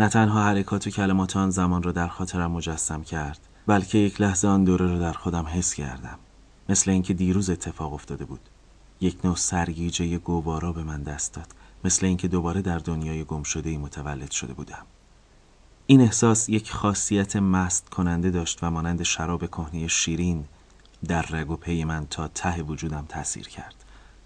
نه 0.00 0.08
تنها 0.08 0.44
حرکات 0.44 0.86
و 0.86 0.90
کلمات 0.90 1.36
آن 1.36 1.50
زمان 1.50 1.82
را 1.82 1.92
در 1.92 2.08
خاطرم 2.08 2.50
مجسم 2.50 3.02
کرد 3.02 3.38
بلکه 3.66 3.98
یک 3.98 4.20
لحظه 4.20 4.48
آن 4.48 4.64
دوره 4.64 4.86
را 4.86 4.98
در 4.98 5.12
خودم 5.12 5.46
حس 5.46 5.74
کردم. 5.74 6.18
مثل 6.68 6.90
اینکه 6.90 7.14
دیروز 7.14 7.50
اتفاق 7.50 7.92
افتاده 7.92 8.24
بود. 8.24 8.40
یک 9.00 9.24
نوع 9.24 9.36
سرگیجه 9.36 10.18
گوارا 10.18 10.72
به 10.72 10.82
من 10.82 11.02
دست 11.02 11.34
داد. 11.34 11.46
مثل 11.84 12.06
اینکه 12.06 12.28
دوباره 12.28 12.62
در 12.62 12.78
دنیای 12.78 13.24
گم 13.24 13.42
شده 13.42 13.78
متولد 13.78 14.30
شده 14.30 14.52
بودم. 14.52 14.86
این 15.86 16.00
احساس 16.00 16.48
یک 16.48 16.72
خاصیت 16.72 17.36
مست 17.36 17.88
کننده 17.88 18.30
داشت 18.30 18.58
و 18.62 18.70
مانند 18.70 19.02
شراب 19.02 19.46
کهنه 19.46 19.88
شیرین 19.88 20.44
در 21.06 21.22
رگ 21.22 21.50
و 21.50 21.56
پی 21.56 21.84
من 21.84 22.06
تا 22.06 22.28
ته 22.28 22.62
وجودم 22.62 23.04
تاثیر 23.08 23.48
کرد. 23.48 23.74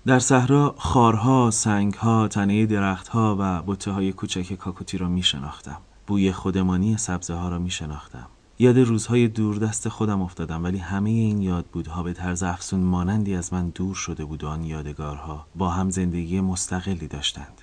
در 0.07 0.19
صحرا 0.19 0.75
خارها، 0.79 1.51
سنگها، 1.51 2.29
تنه 2.29 2.67
درختها 2.67 3.37
و 3.39 3.63
بوته 3.63 3.91
های 3.91 4.13
کوچک 4.13 4.55
کاکوتی 4.55 4.99
را 4.99 5.09
می 5.09 5.23
شناختم. 5.23 5.79
بوی 6.07 6.33
خودمانی 6.33 6.97
سبزه 6.97 7.35
ها 7.35 7.49
را 7.49 7.59
می 7.59 7.71
شناختم. 7.71 8.27
یاد 8.59 8.79
روزهای 8.79 9.29
دوردست 9.29 9.89
خودم 9.89 10.23
افتادم 10.23 10.65
ولی 10.65 10.79
همه 10.79 11.11
این 11.11 11.43
یاد 11.43 11.67
بودها 11.67 12.03
به 12.03 12.13
طرز 12.13 12.43
افسون 12.43 12.81
مانندی 12.81 13.35
از 13.35 13.53
من 13.53 13.69
دور 13.69 13.95
شده 13.95 14.25
بود 14.25 14.45
و 14.45 14.49
آن 14.49 14.65
یادگارها 14.65 15.47
با 15.55 15.71
هم 15.71 15.91
زندگی 15.91 16.41
مستقلی 16.41 17.09
داشتند. 17.09 17.63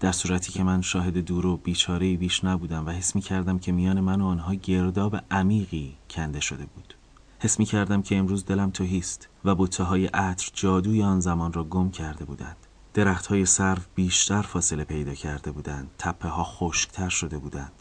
در 0.00 0.12
صورتی 0.12 0.52
که 0.52 0.62
من 0.62 0.82
شاهد 0.82 1.18
دور 1.18 1.46
و 1.46 1.56
بیچاره 1.56 2.16
بیش 2.16 2.44
نبودم 2.44 2.86
و 2.86 2.90
حس 2.90 3.16
می 3.16 3.22
کردم 3.22 3.58
که 3.58 3.72
میان 3.72 4.00
من 4.00 4.20
و 4.20 4.26
آنها 4.26 4.54
گرداب 4.54 5.16
عمیقی 5.30 5.96
کنده 6.10 6.40
شده 6.40 6.66
بود. 6.66 6.94
حس 7.40 7.58
می 7.58 7.64
کردم 7.64 8.02
که 8.02 8.16
امروز 8.16 8.44
دلم 8.44 8.70
توهیست 8.70 9.28
و 9.44 9.54
بوته 9.54 9.84
های 9.84 10.06
عطر 10.06 10.50
جادوی 10.54 11.02
آن 11.02 11.20
زمان 11.20 11.52
را 11.52 11.64
گم 11.64 11.90
کرده 11.90 12.24
بودند. 12.24 12.56
درخت 12.94 13.26
های 13.26 13.46
سرو 13.46 13.82
بیشتر 13.94 14.42
فاصله 14.42 14.84
پیدا 14.84 15.14
کرده 15.14 15.52
بودند. 15.52 15.90
تپه 15.98 16.28
ها 16.28 16.44
خشکتر 16.44 17.08
شده 17.08 17.38
بودند. 17.38 17.72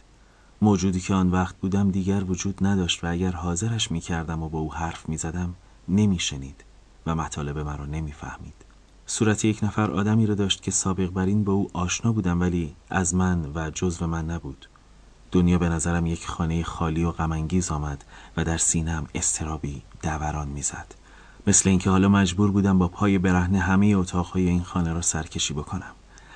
موجودی 0.62 1.00
که 1.00 1.14
آن 1.14 1.32
وقت 1.32 1.56
بودم 1.58 1.92
دیگر 1.92 2.24
وجود 2.24 2.58
نداشت 2.62 3.04
و 3.04 3.08
اگر 3.08 3.32
حاضرش 3.32 3.92
می 3.92 4.00
کردم 4.00 4.44
و 4.44 4.50
با 4.50 4.60
او 4.60 4.74
حرف 4.74 5.10
می 5.10 5.18
زدم 5.18 5.56
نمی 5.88 6.20
شنید 6.20 6.64
و 7.06 7.16
مطالب 7.16 7.58
مرا 7.58 7.86
نمی 7.86 8.12
فهمید. 8.12 8.66
صورت 9.06 9.46
یک 9.46 9.64
نفر 9.64 9.92
آدمی 9.92 10.26
را 10.26 10.36
داشت 10.36 10.62
که 10.62 10.72
سابق 10.72 11.10
بر 11.10 11.26
این 11.26 11.44
با 11.44 11.54
او 11.54 11.70
آشنا 11.74 12.14
بودم 12.14 12.42
ولی 12.42 12.76
از 12.90 13.16
من 13.16 13.52
و 13.56 13.70
جزو 13.70 14.08
من 14.08 14.26
نبود. 14.26 14.68
دنیا 15.38 15.58
به 15.58 15.70
نظرم 15.70 16.06
یک 16.06 16.28
خانه 16.28 16.64
خالی 16.64 17.04
و 17.04 17.12
غمانگیز 17.12 17.72
آمد 17.72 18.04
و 18.38 18.44
در 18.44 18.58
سینم 18.58 19.08
استرابی 19.16 19.82
دوران 20.04 20.48
می‌زد 20.48 20.96
مثل 21.48 21.70
اینکه 21.70 21.90
حالا 21.90 22.10
مجبور 22.10 22.52
بودم 22.52 22.78
با 22.78 22.88
پای 22.88 23.18
برهنه 23.18 23.60
همه 23.60 23.88
اتاقهای 23.88 24.50
این 24.50 24.64
خانه 24.64 24.94
را 24.94 25.02
سرکشی 25.02 25.54
بکنم 25.54 25.92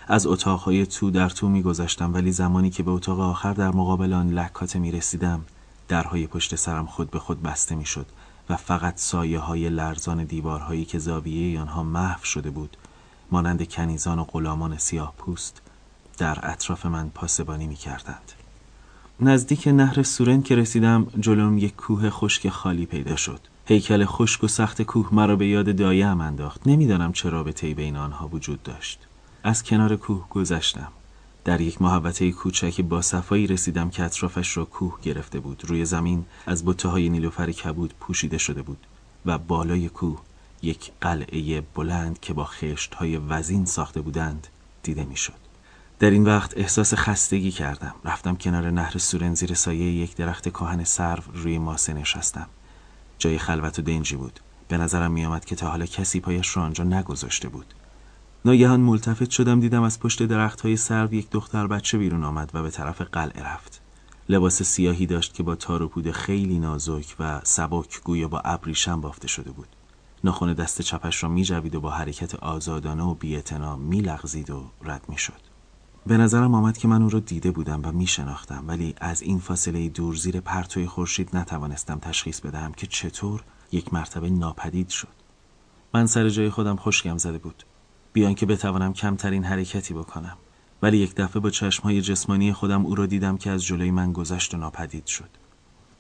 از 0.08 0.28
اتاقهای 0.28 0.86
تو 0.86 1.12
در 1.12 1.30
تو 1.30 1.50
میگذشتم 1.50 2.14
ولی 2.14 2.32
زمانی 2.32 2.70
که 2.70 2.84
به 2.84 2.92
اتاق 2.92 3.20
آخر 3.20 3.54
در 3.54 3.72
مقابل 3.72 4.14
آن 4.14 4.30
لکاته 4.30 4.80
می 4.80 4.92
رسیدم 4.92 5.42
درهای 5.88 6.28
پشت 6.28 6.56
سرم 6.56 6.86
خود 6.86 7.12
به 7.12 7.20
خود 7.20 7.42
بسته 7.42 7.76
می‌شد 7.76 8.06
و 8.50 8.56
فقط 8.56 8.94
سایه 8.98 9.40
های 9.40 9.70
لرزان 9.70 10.24
دیوارهایی 10.24 10.86
که 10.86 11.00
زاویه 11.00 11.62
آنها 11.62 11.84
محو 11.84 12.24
شده 12.24 12.50
بود 12.50 12.78
مانند 13.32 13.70
کنیزان 13.70 14.20
و 14.20 14.24
غلامان 14.24 14.78
سیاه 14.78 15.14
پوست 15.18 15.62
در 16.18 16.52
اطراف 16.52 16.86
من 16.86 17.10
پاسبانی 17.10 17.68
می 17.68 17.76
کردند. 17.76 18.41
نزدیک 19.24 19.68
نهر 19.68 20.04
سورن 20.04 20.42
که 20.42 20.56
رسیدم 20.56 21.08
جلوم 21.20 21.58
یک 21.58 21.76
کوه 21.76 22.10
خشک 22.10 22.50
خالی 22.50 22.86
پیدا 22.86 23.16
شد. 23.16 23.40
هیکل 23.66 24.06
خشک 24.06 24.44
و 24.44 24.48
سخت 24.48 24.82
کوه 24.82 25.10
مرا 25.12 25.36
به 25.36 25.48
یاد 25.48 25.76
دایم 25.76 26.22
انداخت. 26.22 26.62
نمی‌دانم 26.66 27.12
چه 27.12 27.30
رابطه 27.30 27.74
بین 27.74 27.98
آنها 27.98 28.28
وجود 28.28 28.64
داشت. 28.64 29.00
از 29.44 29.64
کنار 29.64 29.96
کوه 29.96 30.26
گذشتم. 30.30 30.88
در 31.46 31.62
یک 31.62 31.82
محوطه 31.82 32.32
کوچک 32.32 32.82
با 32.82 33.02
صفایی 33.02 33.48
رسیدم 33.48 33.90
که 33.90 34.04
اطرافش 34.04 34.58
را 34.58 34.66
کوه 34.66 34.98
گرفته 35.02 35.40
بود. 35.40 35.64
روی 35.68 35.86
زمین 35.86 36.26
از 36.46 36.66
بطه 36.66 36.90
های 36.90 37.10
نیلوفر 37.10 37.52
کبود 37.52 37.94
پوشیده 38.00 38.38
شده 38.38 38.62
بود 38.62 38.86
و 39.26 39.38
بالای 39.38 39.90
کوه 39.90 40.20
یک 40.62 40.92
قلعه 41.02 41.62
بلند 41.76 42.20
که 42.20 42.34
با 42.34 42.46
خشت 42.46 42.96
های 42.96 43.18
وزین 43.18 43.66
ساخته 43.66 44.02
بودند 44.02 44.48
دیده 44.84 45.04
می‌شد. 45.04 45.41
در 46.02 46.10
این 46.10 46.24
وقت 46.24 46.58
احساس 46.58 46.94
خستگی 46.94 47.52
کردم. 47.52 47.96
رفتم 48.06 48.36
کنار 48.36 48.72
نهر 48.72 48.98
سورن 48.98 49.34
زیر 49.34 49.54
سایه 49.54 49.92
یک 49.92 50.16
درخت 50.16 50.50
کاهن 50.50 50.84
سرو 50.84 51.24
روی 51.34 51.58
ماسه 51.58 51.94
نشستم. 51.94 52.48
جای 53.18 53.38
خلوت 53.38 53.80
و 53.80 53.82
دنجی 53.82 54.16
بود. 54.16 54.40
به 54.68 54.78
نظرم 54.78 55.12
میآمد 55.12 55.46
که 55.46 55.56
تا 55.56 55.70
حالا 55.70 55.86
کسی 55.86 56.20
پایش 56.20 56.58
را 56.58 56.64
آنجا 56.64 56.84
نگذاشته 56.84 57.50
بود. 57.50 57.66
ناگهان 58.46 58.80
ملتفت 58.80 59.30
شدم 59.30 59.60
دیدم 59.60 59.84
از 59.84 60.00
پشت 60.00 60.24
درخت 60.24 60.62
های 60.62 60.78
سرو 60.78 61.14
یک 61.14 61.30
دختر 61.30 61.68
بچه 61.68 61.98
بیرون 61.98 62.24
آمد 62.24 62.52
و 62.54 62.64
به 62.64 62.70
طرف 62.70 63.02
قلعه 63.02 63.44
رفت. 63.44 63.82
لباس 64.30 64.64
سیاهی 64.64 65.06
داشت 65.06 65.34
که 65.34 65.44
با 65.44 65.56
تار 65.56 65.82
و 65.82 65.88
پود 65.88 66.12
خیلی 66.12 66.60
نازک 66.60 67.16
و 67.20 67.42
سبک 67.44 68.02
گویا 68.04 68.28
با 68.28 68.40
ابریشم 68.40 69.02
بافته 69.02 69.28
شده 69.28 69.52
بود. 69.52 69.68
ناخن 70.24 70.54
دست 70.54 70.82
چپش 70.82 71.24
را 71.24 71.30
می 71.30 71.44
و 71.44 71.80
با 71.80 71.92
حرکت 71.92 72.36
آزادانه 72.36 73.04
و 73.04 73.14
بی‌اعتنا 73.14 73.76
می 73.76 74.02
و 74.02 74.62
رد 74.84 75.02
می 75.10 75.18
به 76.08 76.18
نظرم 76.18 76.56
آمد 76.56 76.78
که 76.78 76.88
من 76.88 77.02
او 77.02 77.10
را 77.10 77.20
دیده 77.20 77.52
بودم 77.52 77.82
و 77.84 77.92
می 77.92 78.08
شناختم 78.08 78.64
ولی 78.68 78.96
از 79.02 79.22
این 79.22 79.40
فاصله 79.40 79.90
دور 79.90 80.16
زیر 80.16 80.40
پرتوی 80.40 80.88
خورشید 80.88 81.36
نتوانستم 81.36 82.00
تشخیص 82.00 82.40
بدهم 82.40 82.72
که 82.72 82.88
چطور 82.88 83.44
یک 83.72 83.94
مرتبه 83.94 84.30
ناپدید 84.30 84.90
شد. 84.90 85.08
من 85.94 86.06
سر 86.06 86.30
جای 86.30 86.50
خودم 86.50 86.76
خشکم 86.76 87.18
زده 87.18 87.38
بود. 87.38 87.64
بیان 88.14 88.36
که 88.36 88.46
بتوانم 88.46 88.94
کمترین 88.94 89.44
حرکتی 89.44 89.94
بکنم. 89.94 90.38
ولی 90.82 90.98
یک 90.98 91.16
دفعه 91.16 91.42
با 91.42 91.50
چشمهای 91.50 92.02
جسمانی 92.02 92.54
خودم 92.54 92.86
او 92.86 92.96
را 92.96 93.06
دیدم 93.06 93.38
که 93.38 93.52
از 93.52 93.66
جلوی 93.66 93.92
من 93.92 94.14
گذشت 94.14 94.54
و 94.54 94.58
ناپدید 94.58 95.06
شد. 95.06 95.30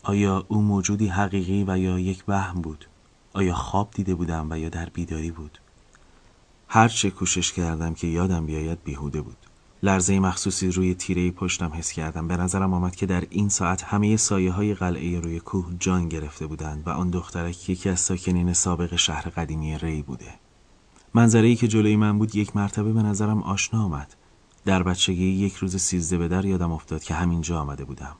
آیا 0.03 0.45
او 0.47 0.61
موجودی 0.61 1.07
حقیقی 1.07 1.65
و 1.67 1.77
یا 1.77 1.99
یک 1.99 2.23
وهم 2.27 2.61
بود؟ 2.61 2.85
آیا 3.33 3.53
خواب 3.53 3.91
دیده 3.91 4.15
بودم 4.15 4.47
و 4.49 4.59
یا 4.59 4.69
در 4.69 4.89
بیداری 4.89 5.31
بود؟ 5.31 5.57
هر 6.67 6.87
چه 6.87 7.11
کوشش 7.11 7.53
کردم 7.53 7.93
که 7.93 8.07
یادم 8.07 8.45
بیاید 8.45 8.83
بیهوده 8.83 9.21
بود. 9.21 9.50
لرزه 9.83 10.19
مخصوصی 10.19 10.71
روی 10.71 10.95
تیره 10.95 11.31
پشتم 11.31 11.73
حس 11.73 11.91
کردم. 11.91 12.27
به 12.27 12.37
نظرم 12.37 12.73
آمد 12.73 12.95
که 12.95 13.05
در 13.05 13.23
این 13.29 13.49
ساعت 13.49 13.83
همه 13.83 14.17
سایه 14.17 14.51
های 14.51 14.73
قلعه 14.73 15.19
روی 15.19 15.39
کوه 15.39 15.73
جان 15.79 16.09
گرفته 16.09 16.47
بودند 16.47 16.87
و 16.87 16.89
آن 16.89 17.09
دخترک 17.09 17.69
یکی 17.69 17.89
از 17.89 17.99
ساکنین 17.99 18.53
سابق 18.53 18.95
شهر 18.95 19.29
قدیمی 19.29 19.77
ری 19.77 20.01
بوده. 20.01 20.33
منظره 21.13 21.47
ای 21.47 21.55
که 21.55 21.67
جلوی 21.67 21.95
من 21.95 22.17
بود 22.17 22.35
یک 22.35 22.55
مرتبه 22.55 22.93
به 22.93 23.01
نظرم 23.01 23.43
آشنا 23.43 23.83
آمد. 23.83 24.15
در 24.65 24.83
بچگی 24.83 25.25
یک 25.25 25.53
روز 25.53 25.75
سیزده 25.81 26.17
به 26.17 26.27
در 26.27 26.45
یادم 26.45 26.71
افتاد 26.71 27.03
که 27.03 27.13
همینجا 27.13 27.61
آمده 27.61 27.85
بودم. 27.85 28.15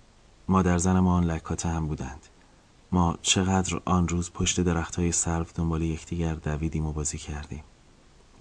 مادر 0.48 0.78
زنم 0.78 1.08
آن 1.08 1.24
لکاته 1.24 1.70
هم 1.70 1.88
بودند. 1.88 2.28
ما 2.92 3.18
چقدر 3.22 3.82
آن 3.86 4.08
روز 4.08 4.32
پشت 4.32 4.62
درخت 4.62 4.96
های 4.96 5.12
سرو 5.12 5.46
دنبال 5.56 5.82
یکدیگر 5.82 6.34
دویدیم 6.34 6.86
و 6.86 6.94
بازی 6.94 7.18
کردیم. 7.18 7.64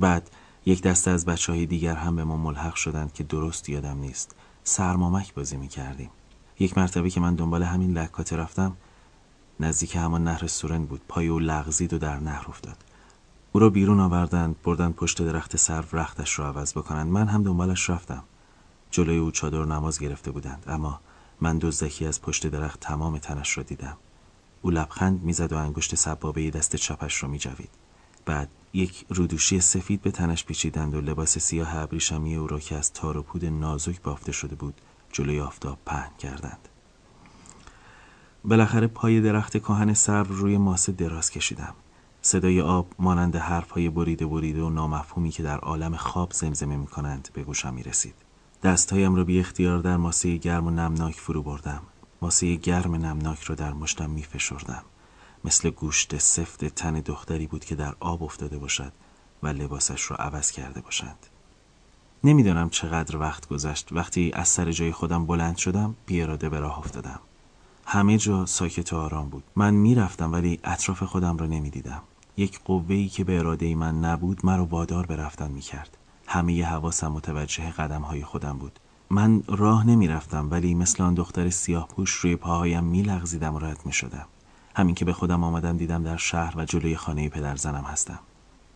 بعد 0.00 0.30
یک 0.66 0.82
دسته 0.82 1.10
از 1.10 1.24
بچه 1.24 1.52
های 1.52 1.66
دیگر 1.66 1.94
هم 1.94 2.16
به 2.16 2.24
ما 2.24 2.36
ملحق 2.36 2.74
شدند 2.74 3.12
که 3.12 3.24
درست 3.24 3.68
یادم 3.68 3.98
نیست. 3.98 4.34
سرمامک 4.64 5.34
بازی 5.34 5.56
می 5.56 5.68
کردیم 5.68 6.10
یک 6.58 6.78
مرتبه 6.78 7.10
که 7.10 7.20
من 7.20 7.34
دنبال 7.34 7.62
همین 7.62 7.98
لکاته 7.98 8.36
رفتم 8.36 8.76
نزدیک 9.60 9.96
همان 9.96 10.24
نهر 10.24 10.46
سورن 10.46 10.84
بود. 10.84 11.00
پای 11.08 11.28
او 11.28 11.38
لغزید 11.38 11.92
و 11.92 11.98
در 11.98 12.18
نهر 12.18 12.44
افتاد. 12.48 12.76
او 13.52 13.60
را 13.60 13.70
بیرون 13.70 14.00
آوردند 14.00 14.62
بردن 14.62 14.92
پشت 14.92 15.22
درخت 15.22 15.56
سرو 15.56 15.84
رختش 15.92 16.38
را 16.38 16.48
عوض 16.48 16.72
بکنند. 16.72 17.10
من 17.10 17.28
هم 17.28 17.42
دنبالش 17.42 17.90
رفتم. 17.90 18.24
جلوی 18.90 19.18
او 19.18 19.30
چادر 19.30 19.64
نماز 19.64 19.98
گرفته 19.98 20.30
بودند. 20.30 20.64
اما 20.66 21.00
من 21.40 21.58
دزدکی 21.58 22.06
از 22.06 22.22
پشت 22.22 22.46
درخت 22.46 22.80
تمام 22.80 23.18
تنش 23.18 23.56
را 23.56 23.62
دیدم. 23.62 23.96
او 24.62 24.70
لبخند 24.70 25.22
می‌زد 25.22 25.52
و 25.52 25.56
انگشت 25.56 25.94
سبابه 25.94 26.50
دست 26.50 26.76
چپش 26.76 27.22
را 27.22 27.28
میجوید. 27.28 27.70
بعد 28.30 28.48
یک 28.72 29.04
رودوشی 29.08 29.60
سفید 29.60 30.02
به 30.02 30.10
تنش 30.10 30.44
پیچیدند 30.44 30.94
و 30.94 31.00
لباس 31.00 31.38
سیاه 31.38 31.76
ابریشمی 31.76 32.36
او 32.36 32.46
را 32.46 32.58
که 32.60 32.76
از 32.76 32.92
تار 32.92 33.16
و 33.16 33.22
پود 33.22 33.44
نازک 33.44 34.02
بافته 34.02 34.32
شده 34.32 34.54
بود 34.54 34.74
جلوی 35.12 35.40
آفتاب 35.40 35.78
پهن 35.86 36.10
کردند 36.18 36.68
بالاخره 38.44 38.86
پای 38.86 39.20
درخت 39.20 39.58
کهن 39.58 39.94
سر 39.94 40.22
روی 40.22 40.58
ماسه 40.58 40.92
دراز 40.92 41.30
کشیدم 41.30 41.74
صدای 42.22 42.60
آب 42.60 42.86
مانند 42.98 43.34
های 43.34 43.88
بریده 43.88 44.26
بریده 44.26 44.62
و 44.62 44.70
نامفهومی 44.70 45.30
که 45.30 45.42
در 45.42 45.58
عالم 45.58 45.96
خواب 45.96 46.32
زمزمه 46.32 46.76
می 46.76 46.86
کنند 46.86 47.28
به 47.32 47.42
گوشم 47.42 47.74
می 47.74 47.82
رسید. 47.82 48.14
دستهایم 48.62 49.14
را 49.14 49.24
بی 49.24 49.40
اختیار 49.40 49.78
در 49.78 49.96
ماسه 49.96 50.36
گرم 50.36 50.66
و 50.66 50.70
نمناک 50.70 51.14
فرو 51.14 51.42
بردم. 51.42 51.80
ماسه 52.22 52.54
گرم 52.54 52.94
نمناک 52.94 53.42
را 53.42 53.54
در 53.54 53.72
مشتم 53.72 54.10
می 54.10 54.22
فشردم. 54.22 54.82
مثل 55.44 55.70
گوشت 55.70 56.18
سفت 56.18 56.64
تن 56.64 57.00
دختری 57.00 57.46
بود 57.46 57.64
که 57.64 57.74
در 57.74 57.94
آب 58.00 58.22
افتاده 58.22 58.58
باشد 58.58 58.92
و 59.42 59.48
لباسش 59.48 60.10
را 60.10 60.16
عوض 60.16 60.50
کرده 60.50 60.80
باشند. 60.80 61.26
نمی‌دانم 62.24 62.70
چقدر 62.70 63.16
وقت 63.16 63.48
گذشت 63.48 63.88
وقتی 63.92 64.32
از 64.34 64.48
سر 64.48 64.72
جای 64.72 64.92
خودم 64.92 65.26
بلند 65.26 65.56
شدم 65.56 65.94
بی 66.06 66.22
اراده 66.22 66.48
به 66.48 66.60
راه 66.60 66.78
افتادم. 66.78 67.20
همه 67.86 68.18
جا 68.18 68.46
ساکت 68.46 68.92
و 68.92 68.96
آرام 68.96 69.28
بود. 69.28 69.44
من 69.56 69.74
می‌رفتم 69.74 70.32
ولی 70.32 70.60
اطراف 70.64 71.02
خودم 71.02 71.36
را 71.36 71.46
نمی‌دیدم. 71.46 72.02
یک 72.36 72.60
قوه‌ای 72.64 73.08
که 73.08 73.24
به 73.24 73.38
اراده 73.38 73.74
من 73.74 74.00
نبود 74.00 74.46
مرا 74.46 74.64
وادار 74.64 75.06
به 75.06 75.16
رفتن 75.16 75.50
می‌کرد 75.50 75.96
همه 76.26 76.64
حواسم 76.64 77.08
متوجه 77.08 77.70
قدم 77.70 78.02
های 78.02 78.24
خودم 78.24 78.58
بود 78.58 78.78
من 79.10 79.42
راه 79.46 79.86
نمی 79.86 80.08
رفتم 80.08 80.50
ولی 80.50 80.74
مثل 80.74 81.02
آن 81.02 81.14
دختر 81.14 81.50
سیاه 81.50 81.88
پوش 81.88 82.10
روی 82.10 82.36
پاهایم 82.36 82.84
می 82.84 83.02
لغزیدم 83.02 83.54
و 83.54 83.58
رد 83.58 83.80
می 83.84 83.92
شدم. 83.92 84.26
همین 84.74 84.94
که 84.94 85.04
به 85.04 85.12
خودم 85.12 85.44
آمدم 85.44 85.76
دیدم 85.76 86.02
در 86.02 86.16
شهر 86.16 86.54
و 86.56 86.64
جلوی 86.64 86.96
خانه 86.96 87.28
پدر 87.28 87.56
زنم 87.56 87.84
هستم. 87.84 88.18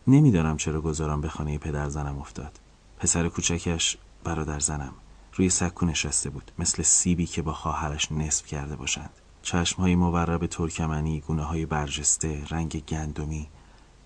نمی‌دانم 0.06 0.56
چرا 0.56 0.80
گذارم 0.80 1.20
به 1.20 1.28
خانه 1.28 1.58
پدر 1.58 1.88
زنم 1.88 2.18
افتاد. 2.18 2.60
پسر 2.98 3.28
کوچکش 3.28 3.96
برادر 4.24 4.58
زنم 4.58 4.92
روی 5.34 5.50
سکو 5.50 5.86
نشسته 5.86 6.30
بود 6.30 6.52
مثل 6.58 6.82
سیبی 6.82 7.26
که 7.26 7.42
با 7.42 7.52
خواهرش 7.52 8.12
نصف 8.12 8.46
کرده 8.46 8.76
باشند. 8.76 9.10
چشم 9.42 9.82
های 9.82 9.94
مورب 9.94 10.46
ترکمنی، 10.46 11.20
گونه 11.20 11.42
های 11.42 11.66
برجسته، 11.66 12.44
رنگ 12.50 12.84
گندمی، 12.88 13.48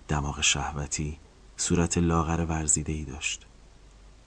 دماغ 0.07 0.41
شهوتی، 0.41 1.17
صورت 1.57 1.97
لاغر 1.97 2.45
ورزیده 2.45 2.93
ای 2.93 3.03
داشت. 3.05 3.45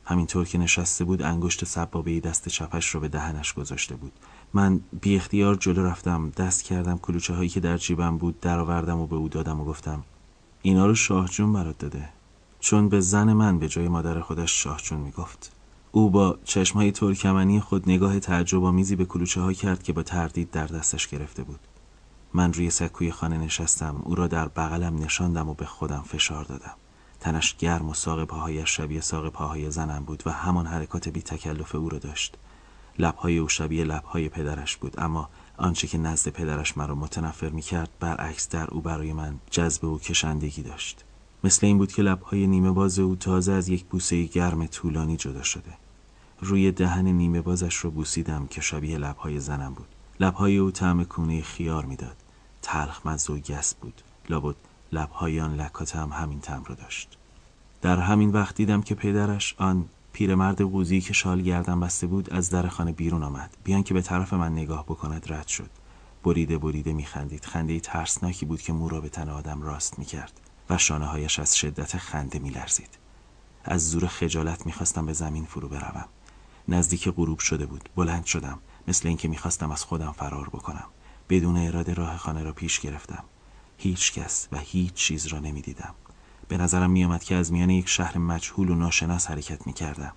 همینطور 0.05 0.47
که 0.47 0.59
نشسته 0.59 1.05
بود 1.05 1.23
انگشت 1.23 1.65
سبابه 1.65 2.21
دست 2.21 2.49
چپش 2.49 2.89
رو 2.89 3.01
به 3.01 3.09
دهنش 3.09 3.53
گذاشته 3.53 3.97
بود. 3.97 4.13
من 4.55 4.81
بی 5.01 5.17
اختیار 5.17 5.55
جلو 5.55 5.87
رفتم 5.87 6.31
دست 6.31 6.63
کردم 6.63 6.99
کلوچه 6.99 7.35
هایی 7.35 7.49
که 7.49 7.61
در 7.61 7.77
جیبم 7.77 8.19
بود 8.19 8.41
درآوردم 8.41 8.99
و 8.99 9.07
به 9.07 9.17
او 9.17 9.29
دادم 9.29 9.61
و 9.61 9.65
گفتم 9.65 10.05
اینا 10.63 10.87
رو 10.87 10.95
شاه 10.95 11.29
جون 11.29 11.53
برات 11.53 11.79
داده. 11.79 12.09
چون 12.61 12.89
به 12.89 13.01
زن 13.01 13.33
من 13.33 13.59
به 13.59 13.69
جای 13.69 13.89
مادر 13.89 14.21
خودش 14.21 14.63
شاه 14.63 14.81
جون 14.83 15.01
می‌گفت. 15.01 15.53
او 15.93 16.11
با 16.11 16.39
چشمهای 16.45 16.93
ترکمنی 16.93 17.61
خود 17.61 17.91
نگاه 17.91 18.21
تعجب 18.21 18.65
آمیزی 18.65 18.97
به 18.97 19.05
کلوچه 19.05 19.41
ها 19.41 19.53
کرد 19.53 19.83
که 19.83 19.93
با 19.93 20.03
تردید 20.03 20.51
در 20.51 20.67
دستش 20.67 21.09
گرفته 21.09 21.43
بود. 21.43 21.61
من 22.35 22.53
روی 22.53 22.71
سکوی 22.71 23.11
خانه 23.11 23.39
نشستم 23.39 24.03
او 24.05 24.15
را 24.15 24.27
در 24.27 24.49
بغلم 24.49 24.99
نشاندم 24.99 25.49
و 25.49 25.55
به 25.55 25.65
خودم 25.67 26.05
فشار 26.07 26.45
دادم. 26.45 26.75
تنش 27.21 27.57
گرم 27.57 27.89
و 27.89 27.95
ساق 27.95 28.25
پاهایش 28.25 28.77
شبیه 28.77 29.01
ساق 29.01 29.29
پاهای 29.29 29.71
زنم 29.71 30.05
بود 30.05 30.23
و 30.27 30.31
همان 30.31 30.67
حرکات 30.67 31.09
بی 31.09 31.23
تکلف 31.23 31.75
او 31.75 31.89
را 31.89 31.99
داشت. 31.99 32.37
لبهای 32.99 33.39
او 33.39 33.49
شبیه 33.49 33.85
لبهای 33.85 34.29
پدرش 34.29 34.77
بود. 34.77 35.01
اما 35.01 35.29
آنچه 35.57 35.87
که 35.87 35.99
نزد 35.99 36.29
پدرش 36.29 36.77
مرا 36.77 36.95
متنفر 36.95 37.49
می 37.49 37.63
کرد 37.63 37.91
برعکس 38.01 38.49
در 38.49 38.71
او 38.71 38.81
برای 38.81 39.13
من 39.13 39.39
جذب 39.51 39.85
و 39.85 39.99
کشندگی 39.99 40.63
داشت. 40.63 41.05
مثل 41.45 41.67
این 41.67 41.79
بود 41.79 41.93
که 41.93 42.03
لبهای 42.03 42.47
نیمه 42.47 42.71
باز 42.71 42.99
او 42.99 43.17
تازه 43.17 43.53
از 43.53 43.69
یک 43.69 43.85
بوسه 43.85 44.25
گرم 44.25 44.67
طولانی 44.67 45.17
جدا 45.17 45.43
شده. 45.43 45.73
روی 46.41 46.73
دهن 46.73 47.09
نیمه 47.09 47.41
بازش 47.41 47.77
رو 47.77 47.91
بوسیدم 47.91 48.47
که 48.47 48.61
شبیه 48.61 48.99
لبهای 48.99 49.41
زنم 49.41 49.75
بود. 49.75 49.89
لبهای 50.21 50.57
او 50.57 50.71
طعم 50.71 51.05
کونه 51.05 51.43
خیار 51.43 51.85
می‌داد. 51.85 52.17
تلخ 52.63 53.07
مزه 53.07 53.33
و 53.33 53.39
گس 53.39 53.75
بود. 53.75 54.03
لابد 54.29 54.57
لبهای 54.93 55.41
آن 55.41 55.55
لکات 55.55 55.97
هم 55.97 56.09
همین 56.13 56.41
طعم 56.41 56.65
رو 56.65 56.75
داشت. 56.75 57.19
در 57.83 57.99
همین 57.99 58.31
وقت 58.31 58.55
دیدم 58.55 58.83
که 58.83 58.95
پدرش 58.95 59.55
آن 59.59 59.85
پیرمرد 60.13 60.63
قوزی 60.63 61.01
که 61.01 61.13
شال 61.13 61.43
گردن 61.43 61.81
بسته 61.81 62.07
بود 62.07 62.31
از 62.31 62.51
در 62.51 62.69
خانه 62.69 62.93
بیرون 62.93 63.23
آمد. 63.23 63.57
بیان 63.65 63.83
که 63.83 63.95
به 63.95 64.03
طرف 64.03 64.33
من 64.33 64.53
نگاه 64.53 64.85
بکند 64.85 65.33
رد 65.33 65.47
شد. 65.47 65.71
بریده 66.25 66.59
بریده 66.59 66.93
میخندید. 66.93 67.45
خنده 67.45 67.81
ترسناکی 67.81 68.47
بود 68.47 68.63
که 68.63 68.73
مو 68.73 68.89
را 68.89 69.01
به 69.01 69.09
تن 69.09 69.29
آدم 69.29 69.63
راست 69.63 69.99
می‌کرد 69.99 70.41
و 70.71 70.79
شانه 70.79 71.07
هایش 71.07 71.39
از 71.39 71.57
شدت 71.57 71.97
خنده 71.97 72.39
میلرزید. 72.39 72.99
از 73.65 73.91
زور 73.91 74.07
خجالت 74.07 74.67
می‌خواستم 74.67 75.07
به 75.07 75.13
زمین 75.13 75.45
فرو 75.45 75.69
بروم. 75.69 76.09
نزدیک 76.69 77.09
غروب 77.09 77.39
شده 77.39 77.67
بود. 77.67 77.89
بلند 77.97 78.25
شدم. 78.25 78.59
مثل 78.89 79.09
اینکه 79.09 79.29
می‌خواستم 79.29 79.71
از 79.71 79.85
خودم 79.85 80.13
فرار 80.13 80.49
بکنم. 80.49 80.87
بدون 81.29 81.57
اراده 81.57 81.95
راه 81.95 82.17
خانه 82.17 82.43
را 82.43 82.53
پیش 82.53 82.81
گرفتم. 82.81 83.25
هیچ 83.79 84.13
کس 84.13 84.49
و 84.53 84.59
هیچ 84.59 84.95
چیز 84.95 85.27
را 85.27 85.39
نمی‌دیدم. 85.39 85.95
به 86.53 86.59
نظرم 86.59 86.91
میآمد 86.91 87.25
که 87.25 87.35
از 87.35 87.53
میان 87.53 87.71
یک 87.71 87.89
شهر 87.89 88.19
مجهول 88.19 88.71
و 88.71 88.75
ناشناس 88.75 89.31
حرکت 89.31 89.67
می‌کردم. 89.67 90.13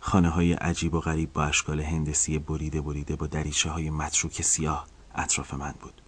خانه 0.00 0.28
های 0.28 0.52
عجیب 0.52 0.94
و 0.94 1.00
غریب 1.00 1.32
با 1.32 1.44
اشکال 1.44 1.80
هندسی 1.80 2.38
بریده 2.38 2.80
بریده 2.80 3.16
با 3.16 3.26
دریچه 3.26 3.70
های 3.70 3.90
متروک 3.90 4.42
سیاه 4.42 4.86
اطراف 5.14 5.54
من 5.54 5.74
بود. 5.80 6.02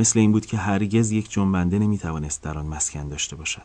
مثل 0.00 0.18
این 0.18 0.32
بود 0.32 0.46
که 0.46 0.56
هرگز 0.56 1.10
یک 1.10 1.30
جنبنده 1.30 1.78
نمی‌توانست 1.78 2.42
در 2.42 2.58
آن 2.58 2.66
مسکن 2.66 3.08
داشته 3.08 3.36
باشد. 3.36 3.62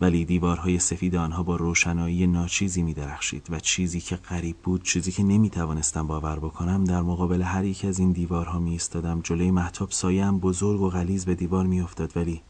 ولی 0.00 0.24
دیوارهای 0.24 0.78
سفید 0.78 1.16
آنها 1.16 1.42
با 1.42 1.56
روشنایی 1.56 2.26
ناچیزی 2.26 2.82
می 2.82 2.94
درخشید 2.94 3.46
و 3.50 3.60
چیزی 3.60 4.00
که 4.00 4.16
غریب 4.16 4.56
بود 4.56 4.82
چیزی 4.82 5.12
که 5.12 5.22
نمی 5.22 5.50
توانستم 5.50 6.06
باور 6.06 6.38
بکنم 6.38 6.84
در 6.84 7.02
مقابل 7.02 7.42
هر 7.42 7.64
یک 7.64 7.84
از 7.84 7.98
این 7.98 8.12
دیوارها 8.12 8.58
می 8.58 8.70
ایستادم 8.70 9.20
جلوی 9.20 9.50
محتاب 9.50 9.90
سایم 9.90 10.38
بزرگ 10.38 10.80
و 10.80 10.90
غلیز 10.90 11.24
به 11.24 11.34
دیوار 11.34 11.66
می 11.66 11.80
افتاد 11.80 12.16
ولی 12.16 12.42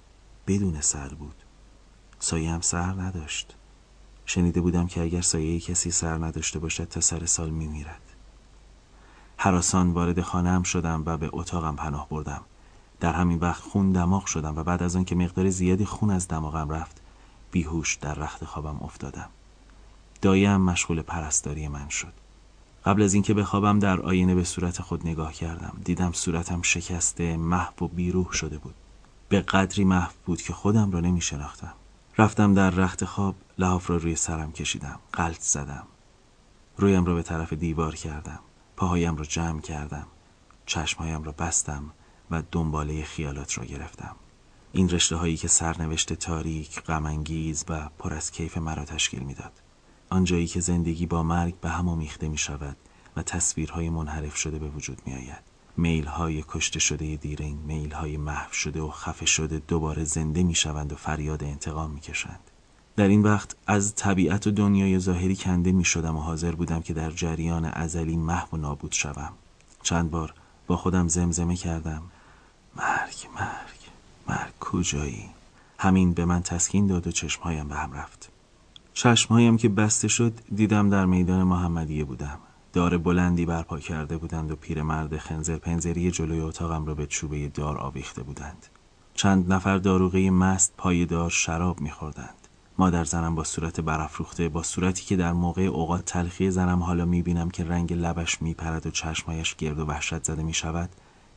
بدون 0.46 0.80
سر 0.80 1.08
بود. 1.08 1.39
سایم 2.22 2.60
سر 2.60 2.92
نداشت. 2.92 3.54
شنیده 4.26 4.60
بودم 4.60 4.86
که 4.86 5.02
اگر 5.02 5.20
سایه 5.20 5.60
کسی 5.60 5.90
سر 5.90 6.14
نداشته 6.14 6.58
باشد 6.58 6.84
تا 6.88 7.00
سر 7.00 7.26
سال 7.26 7.50
می 7.50 7.66
میرد 7.66 8.00
حراسان 9.36 9.90
وارد 9.90 10.20
خانم 10.20 10.62
شدم 10.62 11.02
و 11.06 11.16
به 11.16 11.30
اتاقم 11.32 11.76
پناه 11.76 12.08
بردم. 12.08 12.40
در 13.00 13.12
همین 13.12 13.38
وقت 13.38 13.62
خون 13.62 13.92
دماغ 13.92 14.26
شدم 14.26 14.56
و 14.56 14.64
بعد 14.64 14.82
از 14.82 14.96
آن 14.96 15.04
که 15.04 15.14
مقدار 15.14 15.50
زیادی 15.50 15.84
خون 15.84 16.10
از 16.10 16.28
دماغم 16.28 16.70
رفت 16.70 17.00
بیهوش 17.50 17.94
در 17.94 18.14
رخت 18.14 18.44
خوابم 18.44 18.76
افتادم. 18.80 19.28
دایم 20.22 20.60
مشغول 20.60 21.02
پرستاری 21.02 21.68
من 21.68 21.88
شد. 21.88 22.12
قبل 22.84 23.02
از 23.02 23.14
اینکه 23.14 23.34
بخوابم 23.34 23.78
در 23.78 24.00
آینه 24.00 24.34
به 24.34 24.44
صورت 24.44 24.82
خود 24.82 25.06
نگاه 25.06 25.32
کردم. 25.32 25.80
دیدم 25.84 26.12
صورتم 26.12 26.62
شکسته 26.62 27.36
محو 27.36 27.84
و 27.84 27.88
بیروح 27.88 28.32
شده 28.32 28.58
بود. 28.58 28.74
به 29.28 29.40
قدری 29.40 29.84
محو 29.84 30.12
بود 30.26 30.42
که 30.42 30.52
خودم 30.52 30.90
را 30.90 31.00
نمی 31.00 31.20
شناختم 31.20 31.72
رفتم 32.20 32.54
در 32.54 32.70
رخت 32.70 33.04
خواب 33.04 33.34
لحاف 33.58 33.90
را 33.90 33.96
روی 33.96 34.16
سرم 34.16 34.52
کشیدم 34.52 34.98
قلط 35.12 35.40
زدم 35.40 35.86
رویم 36.76 37.04
را 37.04 37.14
به 37.14 37.22
طرف 37.22 37.52
دیوار 37.52 37.94
کردم 37.94 38.38
پاهایم 38.76 39.16
را 39.16 39.24
جمع 39.24 39.60
کردم 39.60 40.06
چشمهایم 40.66 41.22
را 41.22 41.32
بستم 41.32 41.90
و 42.30 42.42
دنباله 42.52 43.04
خیالات 43.04 43.58
را 43.58 43.64
گرفتم 43.64 44.16
این 44.72 44.88
رشته 44.88 45.16
هایی 45.16 45.36
که 45.36 45.48
سرنوشت 45.48 46.12
تاریک، 46.12 46.80
غمانگیز 46.80 47.64
و 47.68 47.88
پر 47.98 48.14
از 48.14 48.30
کیف 48.30 48.58
مرا 48.58 48.84
تشکیل 48.84 49.22
می‌داد. 49.22 49.52
آنجایی 50.10 50.46
که 50.46 50.60
زندگی 50.60 51.06
با 51.06 51.22
مرگ 51.22 51.60
به 51.60 51.68
هم 51.68 51.88
آمیخته 51.88 52.28
می 52.28 52.38
شود 52.38 52.76
و 53.16 53.22
تصویرهای 53.22 53.90
منحرف 53.90 54.36
شده 54.36 54.58
به 54.58 54.68
وجود 54.68 55.02
می 55.06 55.14
آید. 55.14 55.49
میل 55.76 56.06
های 56.06 56.44
کشته 56.48 56.80
شده 56.80 57.16
دیرین، 57.16 57.58
میل 57.66 57.92
های 57.92 58.16
محو 58.16 58.52
شده 58.52 58.80
و 58.80 58.90
خفه 58.90 59.26
شده 59.26 59.62
دوباره 59.68 60.04
زنده 60.04 60.42
می 60.42 60.54
شوند 60.54 60.92
و 60.92 60.96
فریاد 60.96 61.44
انتقام 61.44 61.90
می 61.90 62.00
کشند. 62.00 62.40
در 62.96 63.08
این 63.08 63.22
وقت 63.22 63.56
از 63.66 63.94
طبیعت 63.94 64.46
و 64.46 64.50
دنیای 64.50 64.98
ظاهری 64.98 65.36
کنده 65.36 65.72
می 65.72 65.84
شدم 65.84 66.16
و 66.16 66.20
حاضر 66.20 66.52
بودم 66.52 66.82
که 66.82 66.94
در 66.94 67.10
جریان 67.10 67.64
ازلی 67.64 68.16
محو 68.16 68.56
و 68.56 68.60
نابود 68.60 68.92
شوم. 68.92 69.32
چند 69.82 70.10
بار 70.10 70.34
با 70.66 70.76
خودم 70.76 71.08
زمزمه 71.08 71.56
کردم 71.56 72.02
مرگ 72.76 73.26
مرگ 73.34 73.80
مرگ 74.28 74.52
کجایی 74.60 75.28
همین 75.78 76.12
به 76.12 76.24
من 76.24 76.42
تسکین 76.42 76.86
داد 76.86 77.06
و 77.06 77.10
چشمهایم 77.10 77.68
به 77.68 77.74
هم 77.74 77.92
رفت 77.92 78.30
چشمهایم 78.94 79.56
که 79.56 79.68
بسته 79.68 80.08
شد 80.08 80.32
دیدم 80.54 80.90
در 80.90 81.06
میدان 81.06 81.42
محمدیه 81.42 82.04
بودم 82.04 82.38
دار 82.72 82.98
بلندی 82.98 83.46
برپا 83.46 83.78
کرده 83.78 84.16
بودند 84.16 84.50
و 84.50 84.56
پیرمرد 84.56 85.18
خنزر 85.18 85.56
پنزری 85.56 86.10
جلوی 86.10 86.40
اتاقم 86.40 86.86
را 86.86 86.94
به 86.94 87.06
چوبه 87.06 87.48
دار 87.48 87.78
آویخته 87.78 88.22
بودند. 88.22 88.66
چند 89.14 89.52
نفر 89.52 89.78
داروغه 89.78 90.30
مست 90.30 90.74
پای 90.76 91.06
دار 91.06 91.30
شراب 91.30 91.80
میخوردند. 91.80 92.34
مادر 92.78 93.04
زنم 93.04 93.34
با 93.34 93.44
صورت 93.44 93.80
برافروخته 93.80 94.48
با 94.48 94.62
صورتی 94.62 95.04
که 95.04 95.16
در 95.16 95.32
موقع 95.32 95.62
اوقات 95.62 96.04
تلخی 96.04 96.50
زنم 96.50 96.82
حالا 96.82 97.04
می‌بینم 97.04 97.50
که 97.50 97.64
رنگ 97.64 97.92
لبش 97.92 98.42
میپرد 98.42 98.86
و 98.86 98.90
چشمایش 98.90 99.56
گرد 99.56 99.78
و 99.78 99.86
وحشت 99.86 100.24
زده 100.24 100.42
می‌شود 100.42 100.90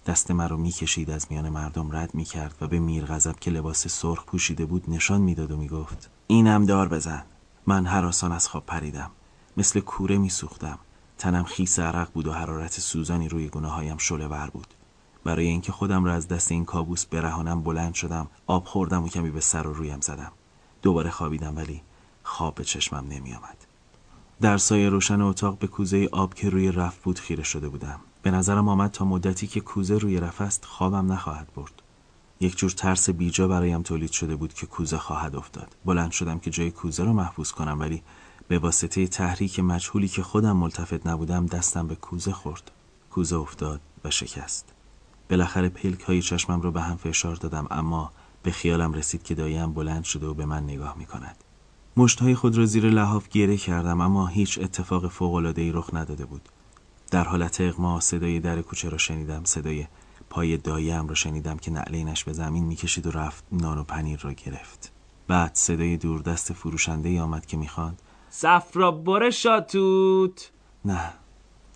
دست 0.06 0.32
مرا 0.32 0.58
می‌کشید 0.58 1.10
از 1.10 1.28
میان 1.30 1.50
مردم 1.50 1.96
رد 1.96 2.16
می‌کرد 2.16 2.56
و 2.62 2.68
به 2.68 2.80
میر 2.80 3.06
غضب 3.06 3.36
که 3.40 3.52
لباس 3.52 3.88
سرخ 3.88 4.26
پوشیده 4.26 4.66
بود 4.66 4.84
نشان 4.88 5.22
می‌داد 5.22 5.52
و 5.52 5.58
می‌گفت 5.58 6.10
اینم 6.28 6.66
دار 6.66 6.88
بزن. 6.88 7.24
من 7.68 7.86
حراسان 7.86 8.32
از 8.32 8.48
خواب 8.48 8.66
پریدم. 8.66 9.12
مثل 9.58 9.80
کوره 9.80 10.18
میسوختم. 10.18 10.80
تنم 11.18 11.44
خیس 11.44 11.80
عرق 11.80 12.12
بود 12.12 12.28
و 12.28 12.34
حرارت 12.34 12.80
سوزانی 12.80 13.30
روی 13.30 13.50
گناهایم 13.50 13.98
شله 13.98 14.28
ور 14.28 14.50
بود. 14.50 14.68
برای 15.24 15.46
اینکه 15.46 15.72
خودم 15.72 16.06
را 16.06 16.14
از 16.14 16.28
دست 16.28 16.52
این 16.52 16.66
کابوس 16.66 17.06
برهانم 17.06 17.62
بلند 17.62 17.94
شدم 17.94 18.28
آب 18.48 18.66
خوردم 18.66 19.04
و 19.04 19.10
کمی 19.10 19.30
به 19.30 19.40
سر 19.40 19.68
و 19.68 19.74
رویم 19.74 20.02
زدم. 20.02 20.32
دوباره 20.82 21.10
خوابیدم 21.10 21.58
ولی 21.58 21.82
خواب 22.24 22.56
به 22.56 22.64
چشمم 22.64 23.06
نمی 23.10 23.34
آمد. 23.34 23.58
در 24.42 24.58
سایه 24.58 24.90
روشن 24.90 25.22
اتاق 25.22 25.58
به 25.58 25.68
کوزه 25.68 26.10
آب 26.12 26.34
که 26.34 26.50
روی 26.50 26.72
رف 26.72 26.98
بود 26.98 27.20
خیره 27.20 27.44
شده 27.44 27.70
بودم. 27.70 28.00
به 28.22 28.32
نظرم 28.32 28.70
آمد 28.70 28.92
تا 28.92 29.06
مدتی 29.06 29.48
که 29.48 29.60
کوزه 29.62 29.98
روی 29.98 30.20
رف 30.20 30.42
است 30.42 30.66
خوابم 30.66 31.12
نخواهد 31.12 31.48
برد. 31.56 31.82
یک 32.40 32.58
جور 32.58 32.72
ترس 32.72 33.10
بیجا 33.10 33.48
برایم 33.48 33.82
تولید 33.82 34.12
شده 34.12 34.36
بود 34.36 34.54
که 34.54 34.66
کوزه 34.66 34.98
خواهد 34.98 35.36
افتاد. 35.36 35.76
بلند 35.86 36.12
شدم 36.12 36.40
که 36.40 36.52
جای 36.52 36.72
کوزه 36.72 37.04
را 37.04 37.14
محفوظ 37.14 37.52
کنم 37.52 37.80
ولی 37.80 38.04
به 38.48 38.60
واسطه 38.60 39.08
تحریک 39.08 39.60
مجهولی 39.60 40.08
که 40.08 40.24
خودم 40.24 40.58
ملتفت 40.58 41.08
نبودم 41.08 41.46
دستم 41.46 41.88
به 41.88 41.96
کوزه 41.96 42.32
خورد 42.32 42.72
کوزه 43.12 43.36
افتاد 43.36 43.82
و 44.04 44.10
شکست 44.10 44.74
بالاخره 45.30 45.70
پلک 45.70 46.02
های 46.02 46.22
چشمم 46.22 46.62
را 46.62 46.72
به 46.72 46.82
هم 46.82 46.98
فشار 46.98 47.36
دادم 47.36 47.68
اما 47.72 48.12
به 48.44 48.52
خیالم 48.52 48.94
رسید 48.94 49.24
که 49.24 49.36
دایم 49.36 49.74
بلند 49.74 50.04
شده 50.04 50.28
و 50.28 50.34
به 50.34 50.46
من 50.46 50.64
نگاه 50.64 50.98
می 50.98 51.06
کند. 51.06 51.36
مشتهای 51.98 52.36
خود 52.36 52.58
را 52.58 52.66
زیر 52.66 52.90
لحاف 52.90 53.30
گیره 53.30 53.58
کردم 53.58 54.02
اما 54.02 54.28
هیچ 54.28 54.60
اتفاق 54.62 55.08
فوق‌العاده‌ای 55.08 55.72
رخ 55.72 55.90
نداده 55.94 56.26
بود. 56.26 56.50
در 57.12 57.24
حالت 57.24 57.62
اغما 57.62 58.00
صدای 58.00 58.40
در 58.40 58.62
کوچه 58.62 58.90
را 58.90 58.98
شنیدم 58.98 59.44
صدای 59.44 59.88
پای 60.30 60.58
دایم 60.58 61.08
را 61.08 61.16
شنیدم 61.16 61.58
که 61.58 61.72
نعلینش 61.72 62.24
به 62.24 62.34
زمین 62.34 62.64
می‌کشید 62.64 63.08
و 63.08 63.12
رفت 63.12 63.44
نان 63.52 63.78
و 63.78 63.84
پنیر 63.84 64.20
را 64.20 64.34
گرفت 64.34 64.92
بعد 65.28 65.52
صدای 65.54 65.98
دوردست 65.98 66.54
فروشنده 66.54 67.10
ای 67.10 67.20
آمد 67.20 67.46
که 67.46 67.58
می‌خواند 67.58 68.02
صفرا 68.36 68.92
بره 68.92 69.30
شاتوت. 69.30 70.52
نه 70.86 71.14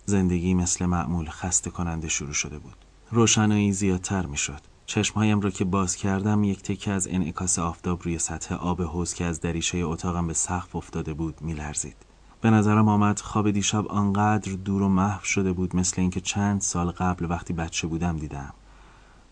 زندگی 0.04 0.54
مثل 0.54 0.86
معمول 0.86 1.28
خسته 1.30 1.70
کننده 1.70 2.08
شروع 2.08 2.32
شده 2.32 2.58
بود. 2.58 2.74
روشنایی 3.10 3.72
زیادتر 3.72 4.26
می‌شد. 4.26 4.60
چشمهایم 4.86 5.40
را 5.40 5.50
که 5.50 5.64
باز 5.64 5.96
کردم 5.96 6.44
یک 6.44 6.62
تکه 6.62 6.90
از 6.90 7.08
انعکاس 7.10 7.58
آفتاب 7.58 8.02
روی 8.02 8.18
سطح 8.18 8.54
آب 8.54 8.82
حوز 8.82 9.14
که 9.14 9.24
از 9.24 9.40
دریچه 9.40 9.78
اتاقم 9.78 10.26
به 10.26 10.34
سقف 10.34 10.76
افتاده 10.76 11.14
بود 11.14 11.42
میلرزید. 11.42 11.96
به 12.40 12.50
نظرم 12.50 12.88
آمد 12.88 13.20
خواب 13.20 13.50
دیشب 13.50 13.86
آنقدر 13.86 14.52
دور 14.52 14.82
و 14.82 14.88
محو 14.88 15.24
شده 15.24 15.52
بود 15.52 15.76
مثل 15.76 16.00
اینکه 16.00 16.20
چند 16.20 16.60
سال 16.60 16.90
قبل 16.90 17.26
وقتی 17.30 17.52
بچه 17.52 17.86
بودم 17.86 18.16
دیدم. 18.16 18.54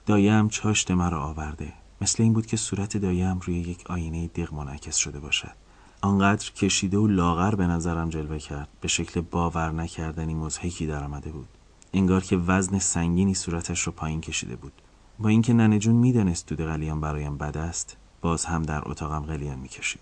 دایم 0.06 0.48
چاشت 0.48 0.90
مرا 0.90 1.24
آورده. 1.24 1.72
مثل 2.00 2.22
این 2.22 2.32
بود 2.32 2.46
که 2.46 2.56
صورت 2.56 2.96
دایم 2.96 3.38
روی 3.38 3.58
یک 3.58 3.90
آینه 3.90 4.26
دق 4.26 4.54
منعکس 4.54 4.96
شده 4.96 5.20
باشد. 5.20 5.65
آنقدر 6.06 6.50
کشیده 6.50 6.98
و 6.98 7.06
لاغر 7.06 7.54
به 7.54 7.66
نظرم 7.66 8.08
جلوه 8.08 8.38
کرد. 8.38 8.68
به 8.80 8.88
شکل 8.88 9.20
باور 9.20 9.70
نکردنی 9.70 10.34
مزهکی 10.34 10.86
در 10.86 11.04
آمده 11.04 11.30
بود. 11.30 11.48
انگار 11.92 12.22
که 12.22 12.36
وزن 12.36 12.78
سنگینی 12.78 13.34
صورتش 13.34 13.80
رو 13.80 13.92
پایین 13.92 14.20
کشیده 14.20 14.56
بود. 14.56 14.72
با 15.18 15.28
اینکه 15.28 15.52
ننه 15.52 15.88
می‌دانست 15.88 16.48
دود 16.48 16.60
قلیان 16.60 17.00
برایم 17.00 17.38
بد 17.38 17.56
است 17.56 17.96
باز 18.20 18.44
هم 18.44 18.62
در 18.62 18.88
اتاقم 18.90 19.18
قلیان 19.18 19.58
می‌کشید. 19.58 20.00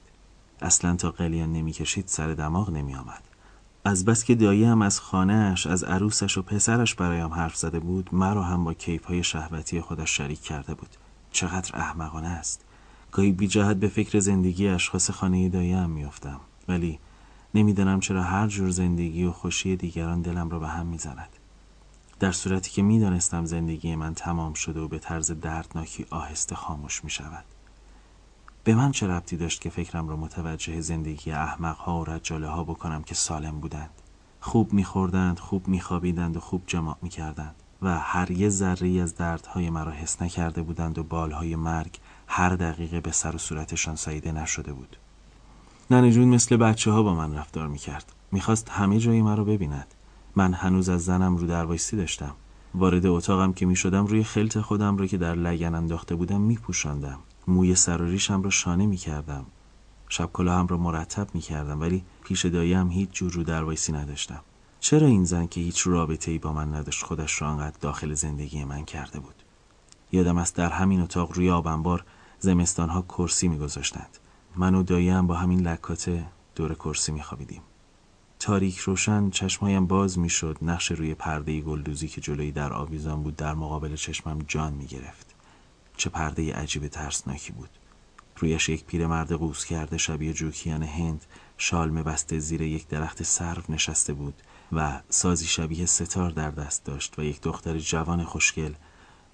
اصلا 0.62 0.96
تا 0.96 1.10
قلیان 1.10 1.52
نمی‌کشید 1.52 2.04
سر 2.08 2.28
دماغ 2.34 2.70
نمی 2.70 2.94
آمد. 2.94 3.22
از 3.84 4.04
بس 4.04 4.24
که 4.24 4.34
داییم 4.34 4.82
از 4.82 5.00
خانهش 5.00 5.66
از 5.66 5.84
عروسش 5.84 6.38
و 6.38 6.42
پسرش 6.42 6.94
برایم 6.94 7.32
حرف 7.34 7.56
زده 7.56 7.80
بود 7.80 8.08
مرا 8.12 8.42
هم 8.42 8.64
با 8.64 8.74
کیف 8.74 9.22
شهوتی 9.22 9.80
خودش 9.80 10.16
شریک 10.16 10.42
کرده 10.42 10.74
بود. 10.74 10.96
چقدر 11.30 11.76
احمقانه 11.80 12.28
است. 12.28 12.64
گاهی 13.14 13.32
بی 13.32 13.48
جهت 13.48 13.76
به 13.76 13.88
فکر 13.88 14.18
زندگی 14.18 14.68
اشخاص 14.68 15.10
خانه 15.10 15.48
دایم 15.48 15.90
میافتم. 15.90 16.40
ولی 16.68 16.98
نمی‌دانم 17.54 18.00
چرا 18.00 18.22
هر 18.22 18.46
جور 18.46 18.70
زندگی 18.70 19.24
و 19.24 19.32
خوشی 19.32 19.76
دیگران 19.76 20.22
دلم 20.22 20.50
را 20.50 20.58
به 20.58 20.68
هم 20.68 20.86
می‌زند. 20.86 21.28
در 22.20 22.32
صورتی 22.32 22.70
که 22.70 22.82
می‌دانستم 22.82 23.44
زندگی 23.44 23.96
من 23.96 24.14
تمام 24.14 24.54
شده 24.54 24.80
و 24.80 24.88
به 24.88 24.98
طرز 24.98 25.30
دردناکی 25.30 26.06
آهسته 26.10 26.54
خاموش 26.54 27.04
می 27.04 27.10
شود 27.10 27.44
به 28.64 28.74
من 28.74 28.92
چه 28.92 29.06
ربطی 29.06 29.36
داشت 29.36 29.60
که 29.60 29.70
فکرم 29.70 30.08
را 30.08 30.16
متوجه 30.16 30.80
زندگی 30.80 31.30
احمق 31.30 31.76
ها 31.76 32.00
و 32.00 32.04
رجاله 32.04 32.48
ها 32.48 32.64
بکنم 32.64 33.02
که 33.02 33.14
سالم 33.14 33.60
بودند؟ 33.60 33.90
خوب 34.40 34.72
میخوردند 34.72 35.38
خوب 35.38 35.68
میخوابیدند 35.68 36.36
و 36.36 36.40
خوب 36.40 36.62
جماع 36.66 36.96
می‌کردند 37.02 37.54
و 37.82 37.98
هر 37.98 38.30
یه 38.30 38.48
ذره 38.48 38.88
از 38.88 39.14
دردهای 39.14 39.70
مرا 39.70 39.92
حس 39.92 40.22
نکرده 40.22 40.62
بودند 40.62 40.98
و 40.98 41.02
بالهای 41.02 41.56
مرگ 41.56 41.98
هر 42.26 42.56
دقیقه 42.56 43.00
به 43.00 43.12
سر 43.12 43.34
و 43.34 43.38
صورتشان 43.38 43.96
ساییده 43.96 44.32
نشده 44.32 44.72
بود. 44.72 44.96
ننه 45.90 46.12
جون 46.12 46.28
مثل 46.28 46.56
بچه 46.56 46.90
ها 46.90 47.02
با 47.02 47.14
من 47.14 47.34
رفتار 47.34 47.68
می‌کرد. 47.68 48.12
می‌خواست 48.32 48.68
همه 48.68 48.98
جای 48.98 49.22
مرا 49.22 49.44
ببیند. 49.44 49.94
من 50.36 50.54
هنوز 50.54 50.88
از 50.88 51.04
زنم 51.04 51.36
رو 51.36 51.46
دروایستی 51.46 51.96
داشتم. 51.96 52.34
وارد 52.74 53.06
اتاقم 53.06 53.52
که 53.52 53.66
می‌شدم 53.66 54.06
روی 54.06 54.24
خلط 54.24 54.58
خودم 54.58 54.96
را 54.96 55.06
که 55.06 55.18
در 55.18 55.34
لگن 55.34 55.74
انداخته 55.74 56.14
بودم 56.14 56.40
میپوشاندم. 56.40 57.18
موی 57.48 57.74
سر 57.74 58.02
و 58.02 58.04
ریشم 58.04 58.42
را 58.42 58.50
شانه 58.50 58.86
می 58.86 58.96
کردم 58.96 59.46
شب 60.08 60.40
هم 60.40 60.66
را 60.66 60.76
مرتب 60.76 61.28
می 61.34 61.40
کردم 61.40 61.80
ولی 61.80 62.04
پیش 62.24 62.46
داییم 62.46 62.90
هیچ 62.90 63.10
جور 63.10 63.32
رو 63.32 63.64
وایسی 63.64 63.92
نداشتم. 63.92 64.40
چرا 64.80 65.06
این 65.06 65.24
زن 65.24 65.46
که 65.46 65.60
هیچ 65.60 65.86
رابطه 65.86 66.30
ای 66.30 66.38
با 66.38 66.52
من 66.52 66.74
نداشت 66.74 67.04
خودش 67.04 67.42
را 67.42 67.48
انقدر 67.48 67.76
داخل 67.80 68.14
زندگی 68.14 68.64
من 68.64 68.84
کرده 68.84 69.20
بود؟ 69.20 69.34
یادم 70.12 70.38
است 70.38 70.56
در 70.56 70.70
همین 70.70 71.00
اتاق 71.00 71.32
روی 71.32 71.50
آبنبار 71.50 72.04
زمستان 72.44 72.88
ها 72.88 73.02
کرسی 73.02 73.48
میگذاشتند. 73.48 74.18
من 74.56 74.74
و 74.74 74.82
داییم 74.82 75.26
با 75.26 75.34
همین 75.34 75.68
لکاته 75.68 76.26
دور 76.54 76.74
کرسی 76.74 77.12
میخوابیدیم. 77.12 77.62
تاریک 78.38 78.78
روشن 78.78 79.30
چشمهایم 79.30 79.86
باز 79.86 80.18
می‌شد 80.18 80.58
نقش 80.62 80.92
روی 80.92 81.14
پرده 81.14 81.60
گلدوزی 81.60 82.08
که 82.08 82.20
جلوی 82.20 82.52
در 82.52 82.72
آویزان 82.72 83.22
بود 83.22 83.36
در 83.36 83.54
مقابل 83.54 83.96
چشمم 83.96 84.38
جان 84.48 84.72
می‌گرفت. 84.72 85.34
چه 85.96 86.10
پرده 86.10 86.54
عجیب 86.54 86.88
ترسناکی 86.88 87.52
بود. 87.52 87.70
رویش 88.36 88.68
یک 88.68 88.84
پیرمرد 88.84 89.32
قوس 89.32 89.64
کرده 89.64 89.98
شبیه 89.98 90.32
جوکیان 90.32 90.82
هند 90.82 91.24
شالمه 91.58 92.02
بسته 92.02 92.38
زیر 92.38 92.62
یک 92.62 92.88
درخت 92.88 93.22
سرو 93.22 93.62
نشسته 93.68 94.12
بود 94.12 94.42
و 94.72 95.00
سازی 95.08 95.46
شبیه 95.46 95.86
ستار 95.86 96.30
در 96.30 96.50
دست 96.50 96.84
داشت 96.84 97.18
و 97.18 97.22
یک 97.22 97.40
دختر 97.40 97.78
جوان 97.78 98.24
خوشگل 98.24 98.72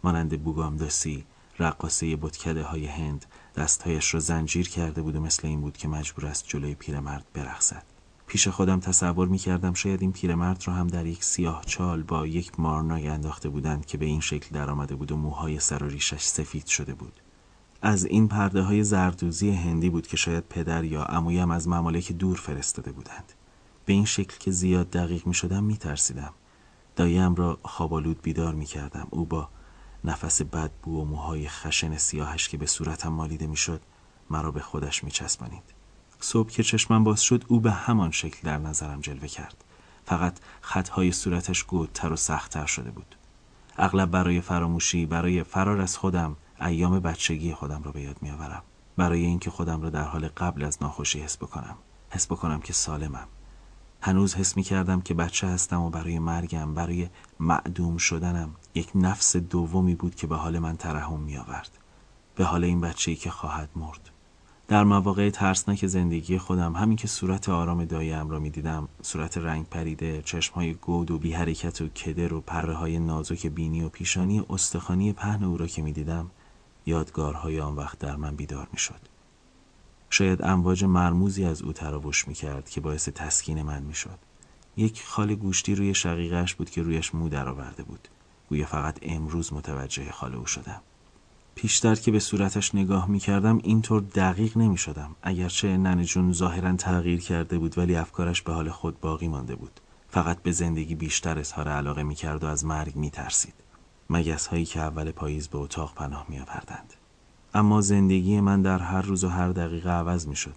مانند 0.05 0.42
بوگامداسی 0.42 1.25
رقاصه 1.61 2.16
بتکده 2.16 2.62
های 2.62 2.87
هند 2.87 3.27
دستهایش 3.57 4.14
را 4.14 4.20
زنجیر 4.20 4.68
کرده 4.68 5.03
بود 5.03 5.16
و 5.16 5.20
مثل 5.20 5.46
این 5.46 5.61
بود 5.61 5.77
که 5.77 5.88
مجبور 5.88 6.27
است 6.27 6.44
جلوی 6.49 6.75
پیرمرد 6.75 7.25
برخصد 7.35 7.83
پیش 8.31 8.49
خودم 8.49 8.81
تصور 8.81 9.29
می 9.29 9.38
کردم 9.38 9.75
شاید 9.75 10.03
این 10.03 10.12
پیرمرد 10.12 10.62
را 10.66 10.75
هم 10.75 10.87
در 10.87 11.07
یک 11.07 11.25
سیاه 11.25 11.62
چال 11.66 12.03
با 12.03 12.27
یک 12.27 12.61
مارناگ 12.61 13.07
انداخته 13.07 13.49
بودند 13.49 13.87
که 13.87 13.99
به 13.99 14.07
این 14.07 14.20
شکل 14.20 14.49
درآمده 14.55 14.94
بود 14.94 15.12
و 15.12 15.16
موهای 15.16 15.61
سر 15.61 15.85
و 15.85 15.88
ریشش 15.88 16.23
سفید 16.23 16.66
شده 16.66 16.94
بود. 16.94 17.12
از 17.83 18.05
این 18.05 18.29
پرده 18.29 18.62
های 18.62 18.85
زردوزی 18.85 19.51
هندی 19.51 19.90
بود 19.90 20.07
که 20.07 20.16
شاید 20.16 20.44
پدر 20.49 20.85
یا 20.85 21.03
عمویم 21.03 21.51
از 21.51 21.68
ممالک 21.68 22.12
دور 22.12 22.37
فرستاده 22.37 22.92
بودند. 22.92 23.33
به 23.85 23.92
این 23.92 24.05
شکل 24.05 24.38
که 24.38 24.51
زیاد 24.51 24.90
دقیق 24.90 25.27
می 25.27 25.35
شدم 25.35 25.64
می 25.64 25.77
ترسیدم. 25.77 26.33
دایم 26.96 27.35
را 27.35 27.59
خوابالود 27.62 28.23
بیدار 28.23 28.55
می 28.55 28.64
کردم. 28.64 29.07
او 29.11 29.27
با 29.27 29.49
نفس 30.05 30.43
بدبو 30.43 31.01
و 31.01 31.05
موهای 31.05 31.49
خشن 31.49 31.97
سیاهش 31.97 32.49
که 32.49 32.57
به 32.57 32.67
صورتم 32.67 33.09
مالیده 33.09 33.47
می 33.47 33.57
شد 33.57 33.81
مرا 34.31 34.51
به 34.51 34.61
خودش 34.61 35.05
می 35.05 35.11
چسبانید. 35.11 35.63
صبح 36.21 36.51
که 36.51 36.63
چشمم 36.63 37.05
باز 37.05 37.21
شد 37.21 37.45
او 37.49 37.61
به 37.61 37.73
همان 37.73 38.11
شکل 38.11 38.39
در 38.43 38.59
نظرم 38.59 39.01
جلوه 39.01 39.29
کرد. 39.29 39.65
فقط 40.05 40.39
خطهای 40.61 41.13
صورتش 41.13 41.65
گودتر 41.65 42.13
و 42.13 42.17
سختتر 42.17 42.67
شده 42.67 42.91
بود. 42.91 43.17
اغلب 43.77 44.11
برای 44.11 44.41
فراموشی 44.41 45.07
برای 45.07 45.43
فرار 45.43 45.81
از 45.81 45.97
خودم 45.97 46.37
ایام 46.61 47.01
بچگی 47.01 47.55
خودم 47.55 47.83
را 47.83 47.93
به 47.93 48.01
یاد 48.01 48.17
می 48.23 48.31
آورم. 48.31 48.63
برای 48.97 49.25
اینکه 49.25 49.51
خودم 49.51 49.83
را 49.83 49.91
در 49.91 50.05
حال 50.05 50.29
قبل 50.29 50.65
از 50.65 50.79
ناخوشی 50.83 51.21
حس 51.21 51.37
بکنم. 51.37 51.77
حس 52.11 52.27
بکنم 52.27 52.61
که 52.61 52.73
سالمم. 52.73 53.29
هنوز 54.03 54.35
حس 54.35 54.57
می 54.57 54.63
کردم 54.63 55.01
که 55.01 55.15
بچه 55.15 55.47
هستم 55.47 55.81
و 55.81 55.91
برای 55.91 56.19
مرگم 56.19 56.75
برای 56.75 57.09
معدوم 57.41 57.97
شدنم 57.97 58.51
یک 58.75 58.91
نفس 58.95 59.37
دومی 59.37 59.95
بود 59.95 60.15
که 60.15 60.27
به 60.27 60.37
حال 60.37 60.59
من 60.59 60.77
ترحم 60.77 61.21
می 61.21 61.37
آورد. 61.37 61.71
به 62.35 62.45
حال 62.45 62.65
این 62.65 62.81
بچه‌ای 62.81 63.17
که 63.17 63.31
خواهد 63.31 63.69
مرد. 63.77 64.11
در 64.69 64.85
مواقع 64.85 65.31
ترسناک 65.31 65.87
زندگی 65.87 66.39
خودم 66.39 66.77
همین 66.77 66.97
که 66.97 67.09
صورت 67.09 67.49
آرام 67.49 67.85
دایم 67.85 68.31
را 68.31 68.39
می 68.39 68.51
دیدم 68.51 68.89
صورت 69.03 69.39
رنگ 69.39 69.67
پریده 69.67 70.23
چشمهای 70.23 70.75
گود 70.75 71.11
و 71.11 71.19
بی 71.19 71.33
حرکت 71.33 71.81
و 71.81 71.89
کدر 71.89 72.35
و 72.35 72.41
پره 72.41 72.75
های 72.75 72.99
نازک 72.99 73.47
بینی 73.47 73.83
و 73.83 73.89
پیشانی 73.89 74.45
استخانی 74.51 75.13
پهن 75.13 75.45
او 75.45 75.57
را 75.57 75.67
که 75.67 75.83
می 75.83 75.93
دیدم 75.93 76.31
یادگارهای 76.87 77.61
آن 77.61 77.77
وقت 77.77 77.99
در 77.99 78.17
من 78.17 78.37
بیدار 78.37 78.69
می 78.73 78.79
شد. 78.79 79.10
شاید 80.11 80.42
امواج 80.42 80.85
مرموزی 80.85 81.44
از 81.44 81.62
او 81.62 81.73
تراوش 81.73 82.29
می 82.29 82.35
کرد 82.35 82.70
که 82.70 82.81
باعث 82.81 83.09
تسکین 83.09 83.62
من 83.62 83.83
می 83.83 83.94
شد. 83.94 84.18
یک 84.77 85.03
خال 85.07 85.35
گوشتی 85.35 85.75
روی 85.75 85.94
شقیقش 85.94 86.55
بود 86.55 86.70
که 86.70 86.83
رویش 86.83 87.14
مو 87.14 87.29
درآورده 87.29 87.83
بود. 87.83 88.09
گویا 88.49 88.66
فقط 88.66 88.99
امروز 89.03 89.53
متوجه 89.53 90.12
خال 90.12 90.35
او 90.35 90.46
شدم. 90.46 90.81
پیشتر 91.55 91.94
که 91.94 92.11
به 92.11 92.18
صورتش 92.18 92.75
نگاه 92.75 93.09
می 93.09 93.18
کردم 93.18 93.61
اینطور 93.62 94.01
دقیق 94.01 94.59
نمی 94.59 94.79
شدم. 94.79 95.16
اگرچه 95.23 95.77
ننه 95.77 96.05
جون 96.05 96.33
ظاهرا 96.33 96.77
تغییر 96.77 97.20
کرده 97.20 97.59
بود 97.59 97.79
ولی 97.79 97.96
افکارش 97.96 98.42
به 98.42 98.53
حال 98.53 98.70
خود 98.70 99.01
باقی 99.01 99.29
مانده 99.29 99.55
بود. 99.55 99.81
فقط 100.09 100.42
به 100.42 100.53
زندگی 100.53 100.94
بیشتر 100.94 101.38
اظهار 101.38 101.68
علاقه 101.68 102.03
می 102.03 102.14
کرد 102.14 102.44
و 102.44 102.46
از 102.46 102.64
مرگ 102.64 102.96
می 102.96 103.11
ترسید. 103.11 103.55
مگس 104.11 104.46
هایی 104.46 104.64
که 104.64 104.81
اول 104.81 105.11
پاییز 105.11 105.49
به 105.49 105.59
اتاق 105.59 105.94
پناه 105.94 106.27
می 106.29 106.38
آوردند. 106.38 106.94
اما 107.55 107.81
زندگی 107.81 108.41
من 108.41 108.63
در 108.63 108.79
هر 108.79 109.03
روز 109.03 109.25
و 109.25 109.29
هر 109.29 109.49
دقیقه 109.49 109.91
عوض 109.91 110.29
می 110.29 110.37
شد. 110.37 110.55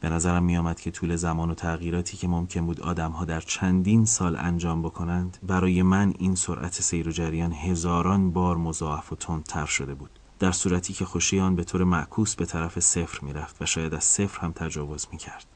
به 0.00 0.08
نظرم 0.08 0.44
می 0.44 0.56
آمد 0.56 0.80
که 0.80 0.90
طول 0.90 1.16
زمان 1.16 1.50
و 1.50 1.54
تغییراتی 1.54 2.16
که 2.16 2.28
ممکن 2.28 2.66
بود 2.66 2.80
آدمها 2.80 3.24
در 3.24 3.40
چندین 3.40 4.04
سال 4.04 4.36
انجام 4.36 4.82
بکنند 4.82 5.38
برای 5.42 5.82
من 5.82 6.14
این 6.18 6.34
سرعت 6.34 6.72
سیر 6.72 7.08
و 7.08 7.10
جریان 7.10 7.52
هزاران 7.52 8.30
بار 8.30 8.56
مضاعف 8.56 9.12
و 9.12 9.16
تندتر 9.16 9.66
شده 9.66 9.94
بود 9.94 10.10
در 10.38 10.52
صورتی 10.52 10.92
که 10.92 11.04
خوشی 11.04 11.40
آن 11.40 11.56
به 11.56 11.64
طور 11.64 11.84
معکوس 11.84 12.34
به 12.34 12.46
طرف 12.46 12.80
صفر 12.80 13.18
می 13.24 13.32
رفت 13.32 13.62
و 13.62 13.66
شاید 13.66 13.94
از 13.94 14.04
صفر 14.04 14.40
هم 14.40 14.52
تجاوز 14.52 15.06
می 15.12 15.18
کرد. 15.18 15.53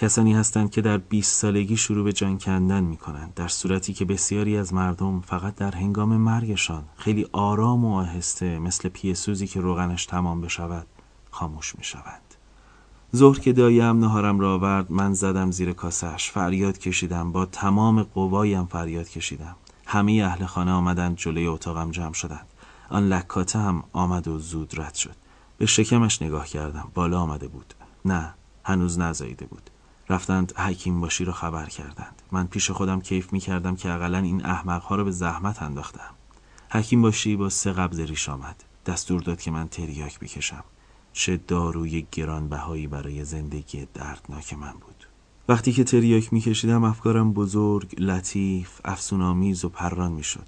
کسانی 0.00 0.34
هستند 0.34 0.70
که 0.70 0.80
در 0.80 0.98
20 0.98 1.36
سالگی 1.40 1.76
شروع 1.76 2.04
به 2.04 2.12
جان 2.12 2.38
کندن 2.38 2.84
می 2.84 2.96
کنند 2.96 3.34
در 3.34 3.48
صورتی 3.48 3.92
که 3.92 4.04
بسیاری 4.04 4.56
از 4.56 4.74
مردم 4.74 5.20
فقط 5.20 5.54
در 5.54 5.70
هنگام 5.70 6.16
مرگشان 6.16 6.84
خیلی 6.96 7.26
آرام 7.32 7.84
و 7.84 7.96
آهسته 7.96 8.58
مثل 8.58 8.88
پیسوزی 8.88 9.46
که 9.46 9.60
روغنش 9.60 10.06
تمام 10.06 10.40
بشود 10.40 10.86
خاموش 11.30 11.74
می 11.78 11.84
شوند. 11.84 12.34
ظهر 13.16 13.38
که 13.38 13.52
دایم 13.52 13.98
نهارم 13.98 14.40
را 14.40 14.54
آورد 14.54 14.92
من 14.92 15.14
زدم 15.14 15.50
زیر 15.50 15.72
کاسش 15.72 16.30
فریاد 16.30 16.78
کشیدم. 16.78 17.32
با 17.32 17.46
تمام 17.46 18.02
قوایم 18.02 18.66
فریاد 18.66 19.08
کشیدم. 19.08 19.56
همه 19.86 20.12
اهل 20.12 20.46
خانه 20.46 20.70
آمدند 20.70 21.16
جلوی 21.16 21.46
اتاقم 21.46 21.90
جمع 21.90 22.12
شدند. 22.12 22.46
آن 22.88 23.08
لکاته 23.08 23.58
هم 23.58 23.84
آمد 23.92 24.28
و 24.28 24.38
زود 24.38 24.80
رد 24.80 24.94
شد. 24.94 25.16
به 25.58 25.66
شکمش 25.66 26.22
نگاه 26.22 26.46
کردم. 26.46 26.88
بالا 26.94 27.20
آمده 27.20 27.48
بود. 27.48 27.74
نه 28.04 28.34
هنوز 28.64 28.98
نزاییده 28.98 29.46
بود. 29.46 29.70
رفتند 30.10 30.52
حکیم 30.56 31.00
باشی 31.00 31.24
را 31.24 31.32
خبر 31.32 31.66
کردند. 31.66 32.22
من 32.32 32.46
پیش 32.46 32.70
خودم 32.70 33.00
کیف 33.00 33.32
می 33.32 33.40
کردم 33.40 33.76
که 33.76 33.90
اقلا 33.90 34.18
این 34.18 34.46
احمقها 34.46 34.94
را 34.94 35.04
به 35.04 35.10
زحمت 35.10 35.62
انداختم. 35.62 36.14
حکیم 36.70 37.02
باشی 37.02 37.36
با 37.36 37.48
سه 37.48 37.72
قبض 37.72 38.00
ریش 38.00 38.28
آمد. 38.28 38.64
دستور 38.86 39.20
داد 39.20 39.40
که 39.40 39.50
من 39.50 39.68
تریاک 39.68 40.18
بکشم. 40.20 40.64
چه 41.12 41.36
داروی 41.36 42.06
گرانبهایی 42.12 42.86
برای 42.86 43.24
زندگی 43.24 43.88
دردناک 43.94 44.54
من 44.54 44.72
بود. 44.72 45.06
وقتی 45.48 45.72
که 45.72 45.84
تریاک 45.84 46.32
میکشیدم 46.32 46.84
افکارم 46.84 47.32
بزرگ، 47.32 47.94
لطیف، 47.98 48.80
افسونآمیز 48.84 49.64
و 49.64 49.68
پران 49.68 50.12
می‌شد. 50.12 50.46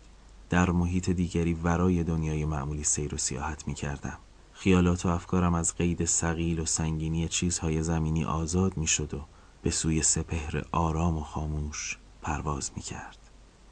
در 0.50 0.70
محیط 0.70 1.10
دیگری 1.10 1.54
ورای 1.54 2.04
دنیای 2.04 2.44
معمولی 2.44 2.84
سیر 2.84 3.14
و 3.14 3.18
سیاحت 3.18 3.68
می‌کردم. 3.68 4.18
خیالات 4.52 5.06
و 5.06 5.08
افکارم 5.08 5.54
از 5.54 5.76
قید 5.76 6.04
سقیل 6.04 6.60
و 6.60 6.64
سنگینی 6.64 7.28
چیزهای 7.28 7.82
زمینی 7.82 8.24
آزاد 8.24 8.76
می‌شد 8.76 9.14
و 9.14 9.24
به 9.62 9.70
سوی 9.70 10.02
سپهر 10.02 10.62
آرام 10.72 11.16
و 11.16 11.20
خاموش 11.20 11.98
پرواز 12.22 12.70
می‌کرد. 12.76 13.18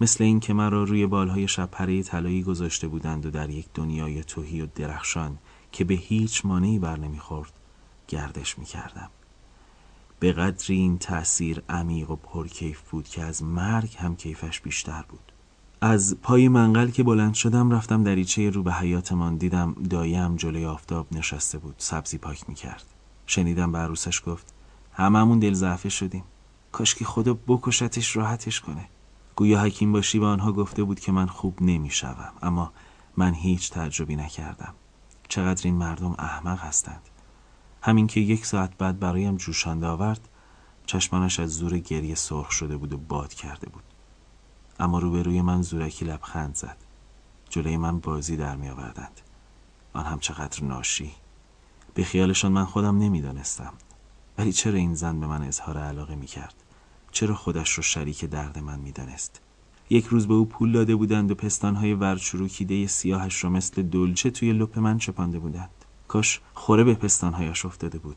مثل 0.00 0.24
این 0.24 0.40
که 0.40 0.52
مرا 0.52 0.84
روی 0.84 1.06
بالهای 1.06 1.48
شب 1.48 1.70
پره 1.70 2.02
طلایی 2.02 2.42
گذاشته 2.42 2.88
بودند 2.88 3.26
و 3.26 3.30
در 3.30 3.50
یک 3.50 3.66
دنیای 3.74 4.24
توهی 4.24 4.60
و 4.60 4.66
درخشان 4.74 5.38
که 5.72 5.84
به 5.84 5.94
هیچ 5.94 6.46
مانعی 6.46 6.78
بر 6.78 6.98
نمی‌خورد 6.98 7.52
گردش 8.08 8.58
می‌کردم. 8.58 9.10
به 10.20 10.32
قدری 10.32 10.76
این 10.76 10.98
تأثیر 10.98 11.62
عمیق 11.68 12.10
و 12.10 12.16
پرکیف 12.16 12.80
بود 12.90 13.08
که 13.08 13.22
از 13.22 13.42
مرگ 13.42 13.96
هم 13.98 14.16
کیفش 14.16 14.60
بیشتر 14.60 15.04
بود. 15.08 15.32
از 15.80 16.16
پای 16.22 16.48
منقل 16.48 16.90
که 16.90 17.02
بلند 17.02 17.34
شدم 17.34 17.70
رفتم 17.70 18.04
دریچه 18.04 18.50
رو 18.50 18.62
به 18.62 18.72
حیاتمان 18.72 19.36
دیدم 19.36 19.74
دایم 19.90 20.36
جلوی 20.36 20.66
آفتاب 20.66 21.06
نشسته 21.12 21.58
بود 21.58 21.74
سبزی 21.78 22.18
پاک 22.18 22.48
می‌کرد. 22.48 22.84
شنیدم 23.26 23.72
به 23.72 23.78
عروسش 23.78 24.22
گفت 24.26 24.54
هممون 25.00 25.38
دل 25.38 25.52
ضعفه 25.52 25.88
شدیم. 25.88 26.24
کاش 26.72 26.94
که 26.94 27.04
خدا 27.04 27.34
بکشتش 27.34 28.16
راحتش 28.16 28.60
کنه. 28.60 28.88
گویا 29.36 29.60
حکیم 29.60 29.92
باشی 29.92 30.18
به 30.18 30.26
آنها 30.26 30.52
گفته 30.52 30.82
بود 30.82 31.00
که 31.00 31.12
من 31.12 31.26
خوب 31.26 31.62
نمی‌شوم 31.62 32.32
اما 32.42 32.72
من 33.16 33.34
هیچ 33.34 33.70
تعجبی 33.70 34.16
نکردم. 34.16 34.74
چقدر 35.28 35.62
این 35.64 35.74
مردم 35.74 36.14
احمق 36.18 36.60
هستند. 36.60 37.02
همین 37.82 38.06
که 38.06 38.20
یک 38.20 38.46
ساعت 38.46 38.78
بعد 38.78 38.98
برایم 38.98 39.36
جوشانده 39.36 39.86
آورد 39.86 40.28
چشمانش 40.86 41.40
از 41.40 41.50
زور 41.50 41.78
گریه 41.78 42.14
سرخ 42.14 42.50
شده 42.50 42.76
بود 42.76 42.92
و 42.92 42.98
باد 42.98 43.34
کرده 43.34 43.68
بود. 43.68 43.82
اما 44.80 44.98
روبروی 44.98 45.42
من 45.42 45.62
زورکی 45.62 46.04
لبخند 46.04 46.54
زد. 46.54 46.76
جلوی 47.48 47.76
من 47.76 47.98
بازی 47.98 48.36
در 48.36 48.56
می 48.56 48.68
آوردند 48.68 49.20
آن 49.92 50.04
هم 50.04 50.18
چقدر 50.18 50.64
ناشی. 50.64 51.12
به 51.94 52.04
خیالشان 52.04 52.52
من 52.52 52.64
خودم 52.64 52.98
نمی‌دانستم. 52.98 53.72
ولی 54.40 54.52
چرا 54.52 54.74
این 54.74 54.94
زن 54.94 55.20
به 55.20 55.26
من 55.26 55.42
اظهار 55.42 55.78
علاقه 55.78 56.14
می 56.14 56.26
کرد 56.26 56.54
چرا 57.10 57.34
خودش 57.34 57.72
رو 57.72 57.82
شریک 57.82 58.24
درد 58.24 58.58
من 58.58 58.78
می‌دانست؟ 58.78 59.40
یک 59.90 60.06
روز 60.06 60.28
به 60.28 60.34
او 60.34 60.44
پول 60.44 60.72
داده 60.72 60.96
بودند 60.96 61.30
و 61.30 61.34
پستانهای 61.34 61.94
ورچروکیده 61.94 62.86
سیاهش 62.86 63.44
را 63.44 63.50
مثل 63.50 63.82
دلچه 63.82 64.30
توی 64.30 64.52
لپ 64.52 64.78
من 64.78 64.98
چپانده 64.98 65.38
بودند. 65.38 65.70
کاش 66.08 66.40
خوره 66.54 66.84
به 66.84 66.94
پستانهایش 66.94 67.64
افتاده 67.64 67.98
بود. 67.98 68.16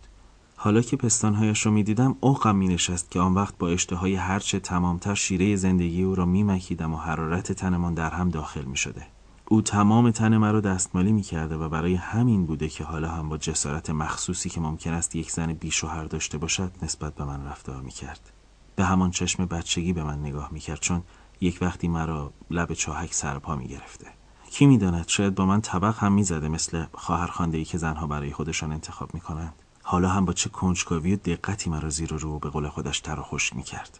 حالا 0.55 0.81
که 0.81 0.97
پستانهایش 0.97 1.65
را 1.65 1.71
می‌دیدم 1.71 2.15
اوقم 2.19 2.55
می 2.55 2.67
نشست 2.67 3.11
که 3.11 3.19
آن 3.19 3.33
وقت 3.33 3.57
با 3.57 3.69
اشتهای 3.69 4.15
هرچه 4.15 4.59
تمامتر 4.59 5.15
شیره 5.15 5.55
زندگی 5.55 6.03
او 6.03 6.15
را 6.15 6.25
می 6.25 6.43
مکیدم 6.43 6.93
و 6.93 6.97
حرارت 6.97 7.51
تنمان 7.51 7.93
در 7.93 8.09
هم 8.09 8.29
داخل 8.29 8.65
می 8.65 8.77
شده. 8.77 9.07
او 9.53 9.61
تمام 9.61 10.11
تن 10.11 10.37
مرا 10.37 10.61
دستمالی 10.61 11.11
می 11.11 11.21
کرده 11.21 11.55
و 11.55 11.69
برای 11.69 11.95
همین 11.95 12.45
بوده 12.45 12.69
که 12.69 12.83
حالا 12.83 13.09
هم 13.09 13.29
با 13.29 13.37
جسارت 13.37 13.89
مخصوصی 13.89 14.49
که 14.49 14.61
ممکن 14.61 14.93
است 14.93 15.15
یک 15.15 15.31
زن 15.31 15.53
بیشوهر 15.53 16.03
داشته 16.03 16.37
باشد 16.37 16.71
نسبت 16.81 17.15
به 17.15 17.23
من 17.23 17.45
رفتار 17.45 17.81
می 17.81 17.91
کرد. 17.91 18.31
به 18.75 18.83
همان 18.83 19.11
چشم 19.11 19.45
بچگی 19.45 19.93
به 19.93 20.03
من 20.03 20.19
نگاه 20.19 20.49
می 20.51 20.59
کرد 20.59 20.79
چون 20.79 21.03
یک 21.41 21.57
وقتی 21.61 21.87
مرا 21.87 22.33
لب 22.51 22.73
چاهک 22.73 23.13
سرپا 23.13 23.55
می 23.55 23.67
گرفته 23.67 24.07
کی 24.51 24.65
می‌داند؟ 24.65 25.07
شاید 25.07 25.35
با 25.35 25.45
من 25.45 25.61
طبق 25.61 25.95
هم 25.97 26.13
می‌زده 26.13 26.47
مثل 26.47 26.85
خواهر 26.93 27.31
ای 27.53 27.65
که 27.65 27.77
زنها 27.77 28.07
برای 28.07 28.31
خودشان 28.31 28.71
انتخاب 28.71 29.13
می‌کنند. 29.13 29.53
حالا 29.83 30.09
هم 30.09 30.25
با 30.25 30.33
چه 30.33 30.49
کنجکاوی 30.49 31.13
و 31.13 31.17
دقتی 31.17 31.69
مرا 31.69 31.89
زیر 31.89 32.13
و 32.13 32.17
رو 32.17 32.39
به 32.39 32.49
قول 32.49 32.69
خودش 32.69 32.99
تر 32.99 33.19
و 33.19 33.23
خوش 33.23 33.53
می‌کرد. 33.53 33.99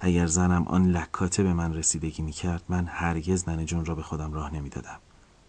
اگر 0.00 0.26
زنم 0.26 0.62
آن 0.62 0.90
لکاته 0.90 1.42
به 1.42 1.52
من 1.52 1.74
رسیدگی 1.74 2.22
می‌کرد 2.22 2.62
من 2.68 2.86
هرگز 2.86 3.48
ننه 3.48 3.64
جون 3.64 3.84
را 3.84 3.94
به 3.94 4.02
خودم 4.02 4.32
راه 4.32 4.54
نمی‌دادم. 4.54 4.98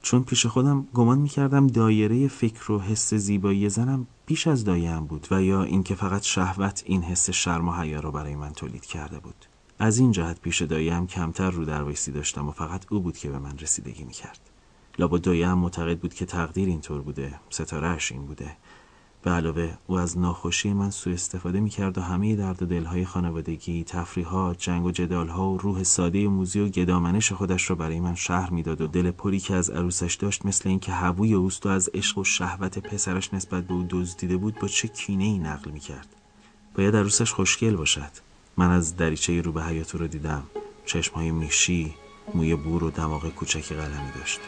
چون 0.01 0.23
پیش 0.23 0.45
خودم 0.45 0.87
گمان 0.93 1.17
می‌کردم 1.17 1.67
دایره 1.67 2.27
فکر 2.27 2.71
و 2.71 2.79
حس 2.79 3.13
زیبایی 3.13 3.69
زنم 3.69 4.07
بیش 4.25 4.47
از 4.47 4.63
دایم 4.63 5.05
بود 5.05 5.27
و 5.31 5.41
یا 5.41 5.63
اینکه 5.63 5.95
فقط 5.95 6.23
شهوت 6.23 6.83
این 6.85 7.03
حس 7.03 7.29
شرم 7.29 7.67
و 7.67 7.73
حیا 7.73 7.99
رو 7.99 8.11
برای 8.11 8.35
من 8.35 8.53
تولید 8.53 8.85
کرده 8.85 9.19
بود. 9.19 9.45
از 9.79 9.97
این 9.97 10.11
جهت 10.11 10.41
پیش 10.41 10.61
دایم 10.61 11.07
کمتر 11.07 11.51
رو 11.51 11.65
در 11.65 11.83
داشتم 12.13 12.47
و 12.47 12.51
فقط 12.51 12.85
او 12.89 12.99
بود 12.99 13.17
که 13.17 13.29
به 13.29 13.39
من 13.39 13.57
رسیدگی 13.57 14.03
می‌کرد. 14.03 14.39
لابد 14.99 15.21
دایم 15.21 15.53
معتقد 15.53 15.99
بود 15.99 16.13
که 16.13 16.25
تقدیر 16.25 16.67
اینطور 16.67 17.01
بوده 17.01 17.39
ستارهش 17.49 18.11
این 18.11 18.25
بوده. 18.25 18.57
به 19.25 19.31
علاوه 19.31 19.77
او 19.87 19.99
از 19.99 20.17
ناخوشی 20.17 20.73
من 20.73 20.89
سوء 20.89 21.13
استفاده 21.13 21.59
می 21.59 21.69
کرد 21.69 21.97
و 21.97 22.01
همه 22.01 22.35
درد 22.35 22.63
و 22.63 22.65
دلهای 22.65 23.05
خانوادگی، 23.05 23.83
تفریحات، 23.83 24.59
جنگ 24.59 24.85
و 24.85 24.91
جدالها 24.91 25.49
و 25.49 25.57
روح 25.57 25.83
ساده 25.83 26.27
موزی 26.27 26.59
و 26.59 26.67
گدامنش 26.67 27.31
خودش 27.31 27.69
را 27.69 27.75
برای 27.75 27.99
من 27.99 28.15
شهر 28.15 28.49
می‌داد 28.49 28.81
و 28.81 28.87
دل 28.87 29.11
پری 29.11 29.39
که 29.39 29.55
از 29.55 29.69
عروسش 29.69 30.15
داشت 30.15 30.45
مثل 30.45 30.69
اینکه 30.69 30.91
هووی 30.91 31.33
اوست 31.33 31.65
و 31.65 31.69
از 31.69 31.89
عشق 31.93 32.17
و 32.17 32.23
شهوت 32.23 32.79
پسرش 32.79 33.33
نسبت 33.33 33.63
به 33.63 33.73
او 33.73 33.85
دزدیده 33.89 34.37
بود 34.37 34.59
با 34.59 34.67
چه 34.67 34.87
کینه 34.87 35.23
ای 35.23 35.39
نقل 35.39 35.71
می 35.71 35.79
کرد. 35.79 36.07
باید 36.75 36.95
عروسش 36.95 37.31
خوشگل 37.31 37.75
باشد. 37.75 38.11
من 38.57 38.71
از 38.71 38.97
دریچه 38.97 39.41
رو 39.41 39.51
به 39.51 39.63
حیاتو 39.63 39.97
رو 39.97 40.07
دیدم. 40.07 40.43
چشمهای 40.85 41.31
میشی، 41.31 41.93
موی 42.33 42.55
بور 42.55 42.83
و 42.83 42.91
دماغ 42.91 43.29
کوچکی 43.29 43.75
قلمی 43.75 44.11
داشت. 44.15 44.39